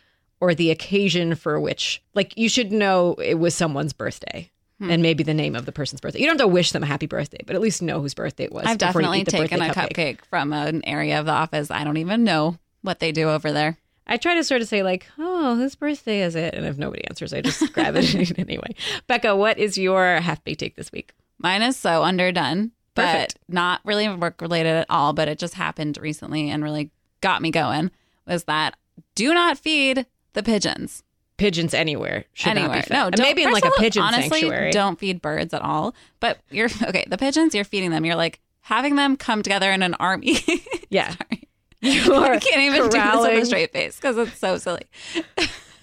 or 0.42 0.54
the 0.54 0.70
occasion 0.70 1.34
for 1.36 1.58
which, 1.58 2.02
like, 2.12 2.36
you 2.36 2.50
should 2.50 2.70
know 2.70 3.14
it 3.14 3.38
was 3.38 3.54
someone's 3.54 3.94
birthday. 3.94 4.50
Hmm. 4.78 4.90
And 4.90 5.02
maybe 5.02 5.22
the 5.22 5.32
name 5.32 5.54
of 5.54 5.64
the 5.64 5.72
person's 5.72 6.00
birthday. 6.02 6.18
You 6.18 6.26
don't 6.26 6.38
have 6.38 6.46
to 6.48 6.52
wish 6.52 6.72
them 6.72 6.82
a 6.82 6.86
happy 6.86 7.06
birthday, 7.06 7.38
but 7.46 7.54
at 7.56 7.62
least 7.62 7.80
know 7.80 8.00
whose 8.00 8.12
birthday 8.12 8.44
it 8.44 8.52
was. 8.52 8.66
I've 8.66 8.76
definitely 8.76 9.24
taken 9.24 9.62
a 9.62 9.68
birthday 9.68 9.80
cupcake 10.14 10.24
from 10.28 10.52
an 10.52 10.84
area 10.84 11.18
of 11.20 11.26
the 11.26 11.32
office. 11.32 11.70
I 11.70 11.84
don't 11.84 11.96
even 11.96 12.24
know 12.24 12.58
what 12.84 13.00
they 13.00 13.10
do 13.10 13.28
over 13.30 13.50
there. 13.50 13.78
I 14.06 14.18
try 14.18 14.34
to 14.34 14.44
sort 14.44 14.60
of 14.60 14.68
say 14.68 14.82
like, 14.82 15.06
"Oh, 15.18 15.56
whose 15.56 15.74
birthday 15.74 16.20
is 16.22 16.36
it?" 16.36 16.54
And 16.54 16.66
if 16.66 16.76
nobody 16.76 17.02
answers, 17.08 17.32
I 17.32 17.40
just 17.40 17.72
grab 17.72 17.96
it 17.96 18.38
anyway. 18.38 18.74
Becca, 19.06 19.34
what 19.34 19.58
is 19.58 19.76
your 19.78 20.20
half 20.20 20.44
baked 20.44 20.60
take 20.60 20.76
this 20.76 20.92
week? 20.92 21.12
Mine 21.38 21.62
is 21.62 21.76
so 21.76 22.02
underdone, 22.02 22.72
but 22.94 23.06
Perfect. 23.06 23.38
not 23.48 23.80
really 23.84 24.08
work 24.14 24.40
related 24.40 24.70
at 24.76 24.86
all. 24.90 25.12
But 25.14 25.28
it 25.28 25.38
just 25.38 25.54
happened 25.54 25.98
recently 26.00 26.50
and 26.50 26.62
really 26.62 26.90
got 27.22 27.40
me 27.42 27.50
going. 27.50 27.90
Was 28.26 28.44
that 28.44 28.76
do 29.14 29.32
not 29.34 29.58
feed 29.58 30.06
the 30.34 30.42
pigeons 30.42 31.02
Pigeons 31.36 31.74
anywhere 31.74 32.26
should 32.32 32.50
anywhere? 32.50 32.68
not 32.68 32.74
be 32.76 32.80
fed. 32.82 32.90
No, 32.92 33.10
don't- 33.10 33.24
maybe 33.26 33.42
in 33.42 33.50
like 33.52 33.64
a 33.64 33.70
pigeon 33.78 34.02
honestly, 34.04 34.40
sanctuary. 34.42 34.70
Don't 34.70 34.98
feed 35.00 35.20
birds 35.20 35.52
at 35.52 35.62
all. 35.62 35.92
But 36.20 36.38
you're 36.50 36.68
okay. 36.84 37.04
The 37.08 37.18
pigeons, 37.18 37.54
you're 37.56 37.64
feeding 37.64 37.90
them. 37.90 38.04
You're 38.04 38.14
like 38.14 38.38
having 38.60 38.94
them 38.96 39.16
come 39.16 39.42
together 39.42 39.72
in 39.72 39.82
an 39.82 39.94
army. 39.94 40.36
Yeah, 40.90 41.08
Sorry. 41.10 41.43
you 42.06 42.14
are 42.14 42.32
I 42.34 42.38
can't 42.38 42.60
even 42.62 42.78
do 42.78 42.84
this 42.84 42.94
with 42.94 43.02
corralling- 43.02 43.38
a 43.38 43.46
straight 43.46 43.72
face 43.72 43.96
because 43.96 44.16
it's 44.18 44.38
so 44.38 44.58
silly. 44.58 44.82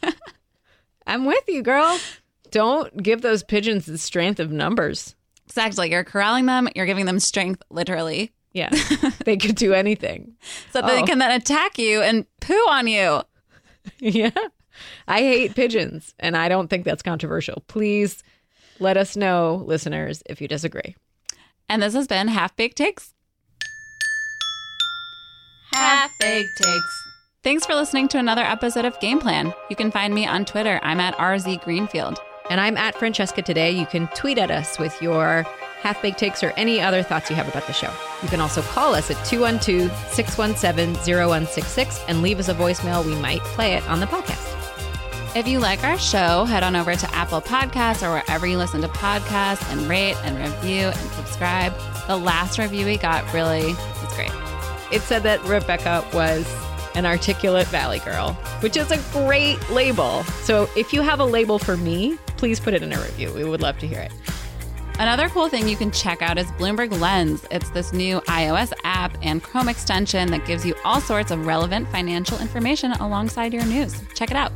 I'm 1.08 1.26
with 1.26 1.44
you, 1.48 1.62
girl. 1.64 2.00
Don't 2.52 3.02
give 3.02 3.22
those 3.22 3.44
pigeons 3.44 3.86
the 3.86 3.98
strength 3.98 4.40
of 4.40 4.52
numbers. 4.52 5.16
Exactly. 5.48 5.92
You're 5.92 6.04
corralling 6.04 6.46
them. 6.46 6.68
You're 6.76 6.86
giving 6.86 7.06
them 7.06 7.20
strength, 7.20 7.62
literally, 7.70 8.32
Yeah, 8.54 8.70
they 9.26 9.38
could 9.38 9.56
do 9.56 9.74
anything. 9.74 10.34
so 10.72 10.82
that 10.82 10.88
they 10.88 11.02
Oh. 11.02 11.06
can 11.06 11.18
then 11.20 11.32
attack 11.32 11.78
you 11.78 12.02
and 12.02 12.26
poo 12.40 12.54
on 12.70 12.88
you. 12.88 13.22
Yeah, 14.00 14.30
I 15.08 15.20
hate 15.22 15.56
pigeons, 15.56 16.14
and 16.20 16.38
I 16.38 16.48
don't 16.50 16.70
think 16.70 16.86
that's 16.86 17.02
controversial. 17.04 17.64
Please 17.68 18.24
let 18.80 18.96
us 18.96 19.16
know, 19.18 19.64
listeners, 19.66 20.22
if 20.28 20.40
you 20.42 20.48
disagree. 20.48 20.96
And 21.68 21.82
this 21.82 21.94
has 21.96 22.08
been 22.08 22.28
Half 22.28 22.56
Baked 22.56 22.78
Takes. 22.78 23.14
Half 25.82 26.12
baked 26.20 26.58
takes. 26.58 27.04
Thanks 27.44 27.66
for 27.66 27.74
listening 27.74 28.08
to 28.10 28.20
another 28.20 28.44
episode 28.44 28.86
of 28.86 29.00
Game 29.00 29.20
Plan. 29.20 29.52
You 29.70 29.76
can 29.76 29.90
find 29.90 30.14
me 30.14 30.28
on 30.28 30.46
Twitter. 30.46 30.80
I'm 30.84 31.00
at 31.00 31.18
RZ 31.18 31.64
Greenfield. 31.64 32.20
And 32.52 32.62
I'm 32.62 32.78
at 32.78 32.96
Francesca 32.96 33.42
today. 33.42 33.72
You 33.72 33.88
can 33.88 34.08
tweet 34.10 34.38
at 34.38 34.52
us 34.52 34.78
with 34.78 35.02
your 35.02 35.42
half 35.82 36.00
baked 36.04 36.20
takes 36.20 36.44
or 36.44 36.52
any 36.52 36.80
other 36.80 37.02
thoughts 37.02 37.32
you 37.32 37.36
have 37.36 37.48
about 37.48 37.66
the 37.66 37.74
show. 37.74 37.92
You 38.22 38.30
can 38.30 38.42
also 38.42 38.62
call 38.62 38.94
us 38.94 39.10
at 39.10 39.26
212 39.26 39.90
617 40.14 40.94
0166 41.18 42.04
and 42.08 42.22
leave 42.22 42.38
us 42.38 42.48
a 42.48 42.54
voicemail. 42.54 43.04
We 43.04 43.16
might 43.16 43.42
play 43.42 43.74
it 43.74 43.88
on 43.90 44.00
the 44.00 44.06
podcast. 44.06 44.50
If 45.36 45.48
you 45.48 45.58
like 45.58 45.84
our 45.84 45.98
show, 45.98 46.46
head 46.46 46.62
on 46.62 46.76
over 46.76 46.94
to 46.94 47.16
Apple 47.16 47.42
Podcasts 47.42 48.08
or 48.08 48.12
wherever 48.12 48.46
you 48.46 48.60
listen 48.60 48.82
to 48.82 48.88
podcasts 48.90 49.68
and 49.72 49.90
rate 49.90 50.18
and 50.24 50.38
review 50.38 50.88
and 50.88 51.12
subscribe. 51.14 51.74
The 52.06 52.18
last 52.18 52.60
review 52.60 52.86
we 52.86 52.98
got 52.98 53.34
really 53.34 53.74
was 53.74 53.78
great. 53.78 53.91
It 54.92 55.02
said 55.02 55.24
that 55.24 55.44
Rebecca 55.44 56.08
was 56.14 56.46
an 56.96 57.06
articulate 57.06 57.68
valley 57.68 58.00
girl, 58.00 58.34
which 58.60 58.76
is 58.76 58.92
a 58.92 58.98
great 59.14 59.58
label. 59.70 60.24
So 60.44 60.70
if 60.76 60.92
you 60.94 61.02
have 61.02 61.20
a 61.20 61.26
label 61.26 61.60
for 61.60 61.78
me, 61.78 62.18
please 62.38 62.60
put 62.60 62.74
it 62.74 62.84
in 62.84 62.92
a 62.92 62.98
review. 62.98 63.32
We 63.34 63.44
would 63.44 63.62
love 63.62 63.78
to 63.80 63.88
hear 63.88 64.02
it. 64.02 64.12
Another 65.00 65.30
cool 65.30 65.50
thing 65.50 65.68
you 65.68 65.78
can 65.78 65.90
check 65.92 66.22
out 66.22 66.38
is 66.38 66.46
Bloomberg 66.52 67.00
Lens. 67.00 67.46
It's 67.50 67.70
this 67.72 67.92
new 67.92 68.20
iOS 68.22 68.72
app 68.84 69.18
and 69.22 69.42
Chrome 69.42 69.70
extension 69.70 70.30
that 70.32 70.46
gives 70.46 70.66
you 70.66 70.76
all 70.84 71.02
sorts 71.02 71.32
of 71.32 71.46
relevant 71.46 71.88
financial 71.88 72.38
information 72.40 72.92
alongside 72.94 73.54
your 73.54 73.66
news. 73.66 74.00
Check 74.14 74.30
it 74.30 74.38
out. 74.38 74.52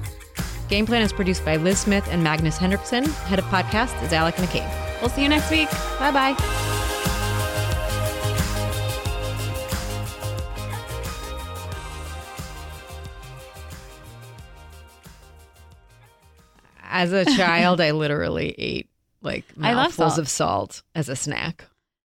Game 0.68 0.86
Plan 0.86 1.02
is 1.02 1.14
produced 1.14 1.46
by 1.46 1.56
Liz 1.56 1.80
Smith 1.80 2.08
and 2.12 2.24
Magnus 2.24 2.58
Henriksson. 2.58 3.06
Head 3.06 3.40
of 3.40 3.46
podcast 3.46 4.02
is 4.04 4.14
Alec 4.14 4.36
McCabe. 4.36 5.02
We'll 5.02 5.10
see 5.10 5.24
you 5.24 5.30
next 5.30 5.50
week. 5.50 5.70
Bye 6.00 6.12
bye. 6.12 6.75
As 16.96 17.12
a 17.12 17.26
child, 17.26 17.82
I 17.82 17.92
literally 17.92 18.56
ate 18.58 18.90
like 19.22 19.44
mouthfuls 19.58 20.18
of 20.18 20.30
salt 20.30 20.82
as 20.96 21.10
a 21.10 21.16
snack. 21.16 21.66